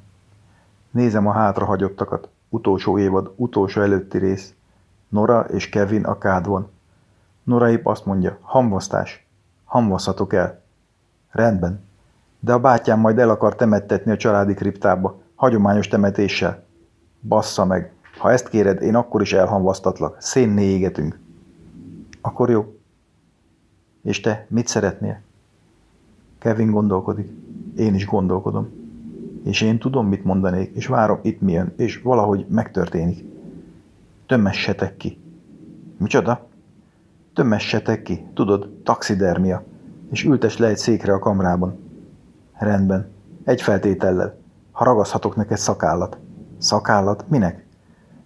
[0.90, 2.28] Nézem a hátrahagyottakat.
[2.48, 4.54] Utolsó évad, utolsó előtti rész.
[5.08, 6.70] Nora és Kevin a kádban.
[7.42, 9.26] Nora épp azt mondja, hamvasztás.
[9.64, 10.62] Hamvaszhatok el.
[11.30, 11.84] Rendben.
[12.44, 16.64] De a bátyám majd el akar temettetni a családi kriptába, hagyományos temetéssel.
[17.20, 20.16] Bassza meg, Ha ezt kéred, én akkor is elhamvasztatlak.
[20.20, 21.18] Szénné égetünk.
[22.20, 22.78] Akkor jó.
[24.02, 25.20] És te mit szeretnél?
[26.38, 27.30] Kevin gondolkodik.
[27.76, 28.68] Én is gondolkodom.
[29.44, 33.24] És én tudom, mit mondanék, és várom, itt mi jön, és valahogy megtörténik.
[34.26, 35.18] Tömessetek ki.
[35.96, 36.48] Micsoda?
[37.34, 39.64] Tömessetek ki, tudod, taxidermia,
[40.10, 41.81] és ültes le egy székre a kamrában.
[42.58, 43.10] Rendben.
[43.44, 44.38] Egy feltétellel.
[44.72, 46.18] Ha ragaszhatok neked szakállat.
[46.58, 47.24] Szakállat?
[47.28, 47.66] Minek?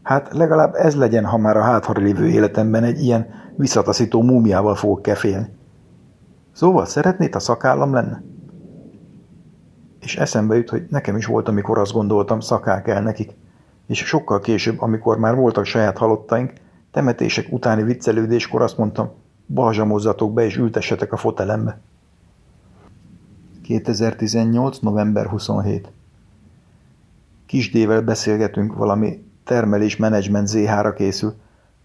[0.03, 5.03] Hát legalább ez legyen, ha már a hátra lévő életemben egy ilyen visszataszító múmiával fogok
[5.03, 5.47] kefélni.
[6.53, 8.23] Szóval szeretnéd, ha szakállam lenne?
[10.01, 13.37] És eszembe jut, hogy nekem is volt, amikor azt gondoltam, szakál kell nekik.
[13.87, 16.53] És sokkal később, amikor már voltak saját halottaink,
[16.91, 19.11] temetések utáni viccelődéskor azt mondtam,
[19.47, 21.81] balzsamozzatok be és ültessetek a fotelembe.
[23.67, 24.79] 2018.
[24.81, 25.93] november 27.
[27.47, 31.35] Kisdével beszélgetünk, valami termelés-menedzsment ZH-ra készül.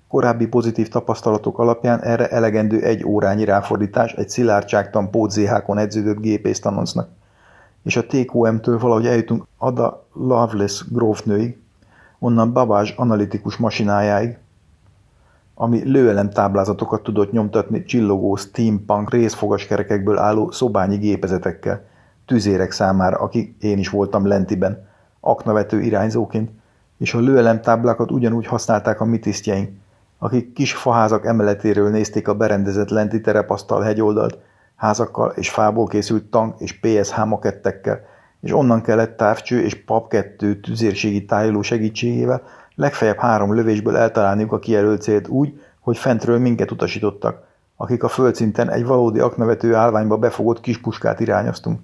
[0.07, 7.09] Korábbi pozitív tapasztalatok alapján erre elegendő egy órányi ráfordítás egy szilárdságtan pót ZH-kon edződött gépésztanoncnak.
[7.83, 11.57] És a TQM-től valahogy eljutunk Ada Loveless grófnőig,
[12.19, 14.37] onnan Babás analitikus masinájáig,
[15.61, 21.83] ami lőelem táblázatokat tudott nyomtatni csillogó steampunk részfogaskerekekből álló szobányi gépezetekkel,
[22.25, 24.87] tüzérek számára, akik én is voltam lentiben,
[25.19, 26.49] aknavető irányzóként,
[26.97, 29.69] és a lőelem táblákat ugyanúgy használták a mi tisztjeink,
[30.17, 34.37] akik kis faházak emeletéről nézték a berendezett lenti terepasztal hegyoldalt,
[34.75, 37.99] házakkal és fából készült tank és PSH makettekkel,
[38.41, 42.41] és onnan kellett távcső és pap kettő tüzérségi tájoló segítségével
[42.81, 47.43] legfeljebb három lövésből eltalálniuk a kijelölt célt úgy, hogy fentről minket utasítottak,
[47.75, 51.79] akik a földszinten egy valódi aknavető állványba befogott kispuskát irányoztunk.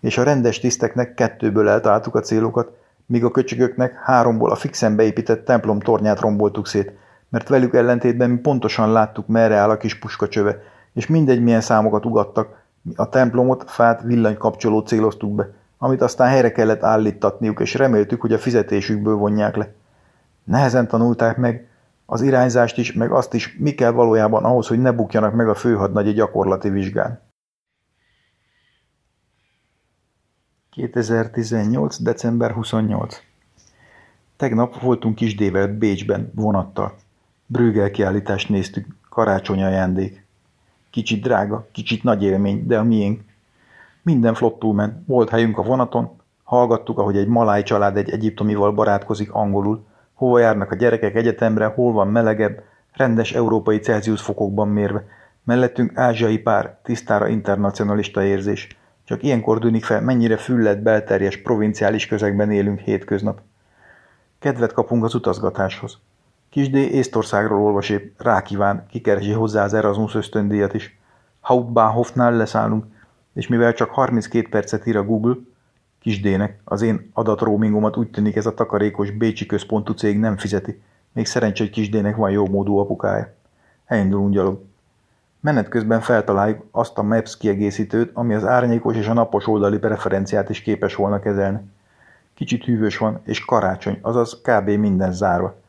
[0.00, 2.70] És a rendes tiszteknek kettőből eltaláltuk a célokat,
[3.06, 6.92] míg a köcsögöknek háromból a fixen beépített templom tornyát romboltuk szét,
[7.28, 10.62] mert velük ellentétben mi pontosan láttuk, merre áll a kis puskacsöve,
[10.92, 12.48] és mindegy milyen számokat ugattak,
[12.82, 18.32] mi a templomot, fát, villanykapcsolót céloztuk be, amit aztán helyre kellett állítatniuk, és reméltük, hogy
[18.32, 19.68] a fizetésükből vonják le.
[20.46, 21.68] Nehezen tanulták meg
[22.04, 25.54] az irányzást is, meg azt is, mi kell valójában ahhoz, hogy ne bukjanak meg a
[25.54, 27.20] főhadnagyi gyakorlati vizsgán.
[30.70, 32.02] 2018.
[32.02, 33.22] december 28.
[34.36, 36.94] Tegnap voltunk Kisdével Bécsben vonattal.
[37.46, 40.26] Brüggel kiállítást néztük, karácsony ajándék.
[40.90, 43.20] Kicsit drága, kicsit nagy élmény, de a miénk.
[44.02, 49.32] Minden flottul ment, volt helyünk a vonaton, hallgattuk, ahogy egy maláj család egy egyiptomival barátkozik
[49.32, 49.85] angolul,
[50.16, 52.62] hova járnak a gyerekek egyetemre, hol van melegebb,
[52.92, 55.04] rendes európai Celsius fokokban mérve,
[55.44, 58.68] mellettünk ázsiai pár, tisztára internacionalista érzés.
[59.04, 63.40] Csak ilyenkor tűnik fel, mennyire füllett, belterjes, provinciális közegben élünk hétköznap.
[64.38, 65.98] Kedvet kapunk az utazgatáshoz.
[66.50, 70.98] Kisdé Észtországról olvas épp, rákíván, kikeresi hozzá az Erasmus ösztöndíjat is.
[71.40, 72.84] Hauptbahnhofnál leszállunk,
[73.32, 75.36] és mivel csak 32 percet ír a Google,
[76.06, 80.82] Kisdének, az én adatroamingomat úgy tűnik ez a takarékos bécsi központú cég nem fizeti.
[81.12, 83.34] Még szerencsé, hogy Kisdének van jó módú apukája.
[83.86, 84.60] Elindulunk gyalog.
[85.40, 90.50] Menet közben feltaláljuk azt a Maps kiegészítőt, ami az árnyékos és a napos oldali preferenciát
[90.50, 91.60] is képes volna kezelni.
[92.34, 94.68] Kicsit hűvös van, és karácsony, azaz kb.
[94.68, 95.60] minden zárva.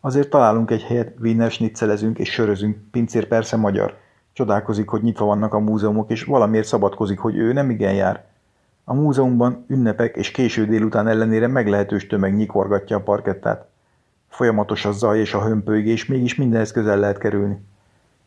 [0.00, 3.96] Azért találunk egy helyet, Wiener schnitzelezünk és sörözünk, pincér persze magyar.
[4.32, 8.24] Csodálkozik, hogy nyitva vannak a múzeumok, és valamiért szabadkozik, hogy ő nem igen jár.
[8.88, 13.66] A múzeumban ünnepek és késő délután ellenére meglehetős tömeg nyikorgatja a parkettát.
[14.28, 17.64] Folyamatos a zaj és a hömpölygés, mégis mindenhez közel lehet kerülni.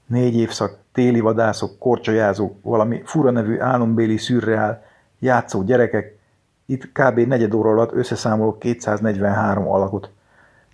[0.06, 4.84] Négy évszak, téli vadászok, korcsolyázók, valami fura nevű álombéli szürreál,
[5.20, 6.18] játszó gyerekek,
[6.66, 7.20] itt kb.
[7.20, 10.10] negyed óra alatt összeszámolok 243 alakot.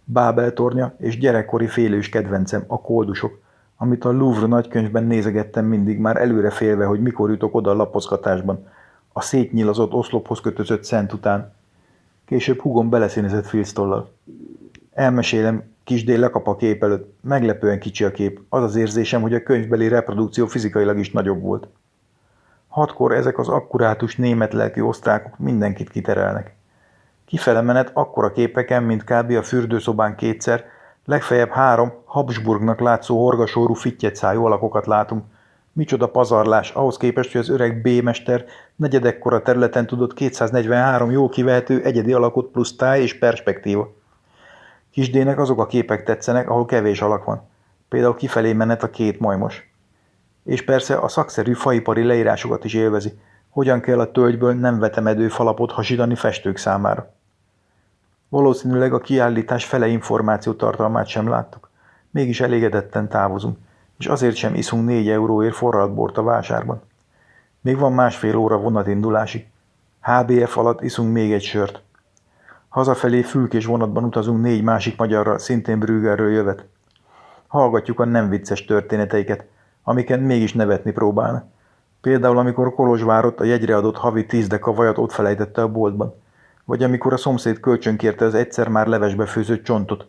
[0.04, 3.40] Bábel tornya és gyerekkori félős kedvencem, a koldusok,
[3.78, 8.68] amit a Louvre nagykönyvben nézegettem mindig, már előre félve, hogy mikor jutok oda a lapozgatásban,
[9.18, 11.54] a szétnyilazott oszlophoz kötözött szent után.
[12.26, 14.12] Később hugom beleszínezett filctollal.
[14.94, 17.14] Elmesélem, kisdél lekap a kép előtt.
[17.22, 18.40] Meglepően kicsi a kép.
[18.50, 21.68] Az az érzésem, hogy a könyvbeli reprodukció fizikailag is nagyobb volt.
[22.68, 26.56] Hatkor ezek az akkurátus német lelki osztrákok mindenkit kiterelnek.
[27.26, 29.32] Kifele menet akkora képeken, mint kb.
[29.32, 30.66] a fürdőszobán kétszer,
[31.06, 35.24] legfeljebb három Habsburgnak látszó horgasórú fittyetszájú alakokat látunk.
[35.76, 38.46] Micsoda pazarlás, ahhoz képest, hogy az öreg B-mester
[38.76, 43.94] negyedekkora területen tudott 243 jól kivehető egyedi alakot plusz táj és perspektíva.
[44.92, 47.42] Kisdének azok a képek tetszenek, ahol kevés alak van.
[47.90, 49.72] Például kifelé menet a két majmos.
[50.44, 53.20] És persze a szakszerű faipari leírásokat is élvezi.
[53.50, 57.14] Hogyan kell a tölgyből nem vetemedő falapot hasítani festők számára.
[58.30, 61.70] Valószínűleg a kiállítás fele információ tartalmát sem láttuk.
[62.12, 63.58] Mégis elégedetten távozunk,
[63.98, 66.82] és azért sem iszunk négy euróért forralt bort a vásárban.
[67.62, 69.48] Még van másfél óra vonatindulásig.
[70.02, 71.82] HBF alatt iszunk még egy sört.
[72.70, 76.66] Hazafelé fülkés vonatban utazunk négy másik magyarral, szintén Brüggerről jövet.
[77.48, 79.46] Hallgatjuk a nem vicces történeteiket,
[79.84, 81.44] amiket mégis nevetni próbálna.
[82.02, 86.14] Például, amikor Kolozsvárot a jegyre adott havi tíz deka vajat ott felejtette a boltban.
[86.66, 90.06] Vagy amikor a szomszéd kölcsönkérte az egyszer már levesbe főzött csontot.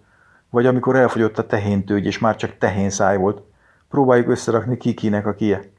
[0.51, 3.43] Vagy amikor elfogyott a tehéntőgy, és már csak tehén száj volt.
[3.89, 5.71] Próbáljuk összerakni kikinek a kie.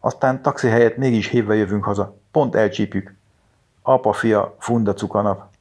[0.00, 2.16] Aztán taxi helyett mégis hévve jövünk haza.
[2.30, 3.14] Pont elcsípjük.
[3.82, 5.52] Apa, fia, funda nahm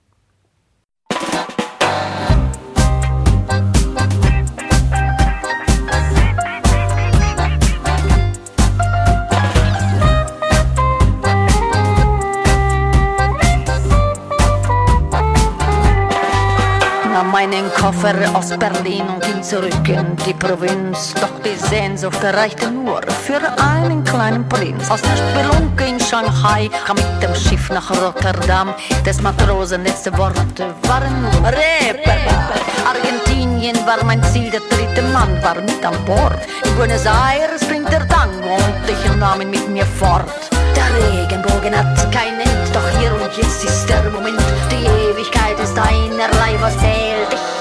[17.84, 21.14] Koffer aus Berlin und ging zurück in die Provinz.
[21.20, 24.90] Doch die Sehnsucht reichte nur für einen kleinen Prinz.
[24.90, 28.74] Aus der Spelunke in Shanghai kam mit dem Schiff nach Rotterdam.
[29.06, 32.54] Des Matrosen letzte Worte waren Reeperbahn.
[32.88, 36.40] Argentinien war mein Ziel, der dritte Mann war mit an Bord.
[36.64, 40.32] In Buenos Aires bringt der Tango und ich nahm ihn mit mir fort.
[40.74, 40.88] Der
[41.20, 44.40] Regenbogen hat kein End, doch hier und jetzt ist der Moment.
[44.72, 47.28] Die Ewigkeit ist einerlei, was zählt.
[47.34, 47.53] Ich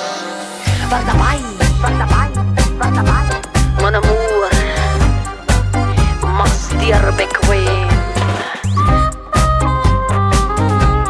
[0.93, 1.39] war dabei,
[1.81, 2.29] war dabei,
[2.79, 3.25] war dabei.
[3.81, 4.51] Mon amour,
[6.37, 7.89] mach's dir bequem.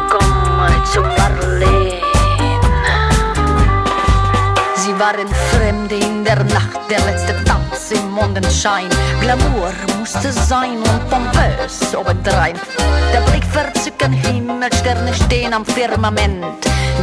[0.09, 2.01] Komm zu Marleen.
[4.75, 7.32] Sie waren Fremde in der Nacht, der letzte Tanz
[7.93, 8.89] im Mondenschein.
[9.21, 12.55] Glamour musste sein und pompös obendrein.
[13.13, 16.43] Der Blick verzücken, Himmelsterne stehen am Firmament.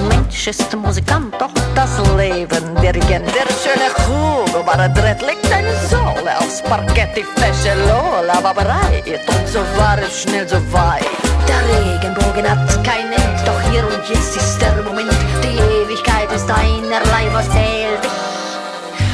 [0.08, 3.26] Mensch ist Musikant, doch das Leben Dirigent.
[3.34, 9.48] Der schöne Hugo Baradret legt eine Sohle aufs Parkett, die fesche Lola war bereit und
[9.48, 11.06] so war es schnell so weit.
[11.48, 15.10] Der Regenbogen hat kein End, doch hier und jetzt ist der Moment.
[15.42, 18.04] Die Ewigkeit ist einerlei, was zählt.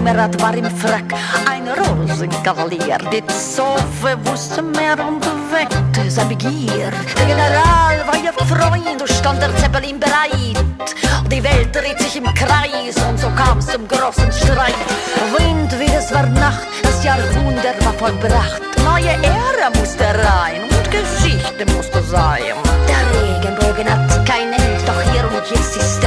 [0.08, 1.14] nummerat war im Frack
[1.50, 2.98] ein Rosenkavalier.
[3.12, 6.92] Die Zofe wusste mehr und weckte seine Begier.
[7.18, 10.64] Der General war ihr Freund, stand der Zeppelin bereit.
[11.30, 14.76] Die Welt dreht sich im Kreis und so kam es zum großen Streit.
[15.38, 18.62] Wind, wie es war Nacht, das Jahrhundert war vollbracht.
[18.86, 22.56] Neue Ära musste rein und Geschichte musste sein.
[22.88, 26.07] Der Regenbogen hat kein End, doch hier und jetzt ist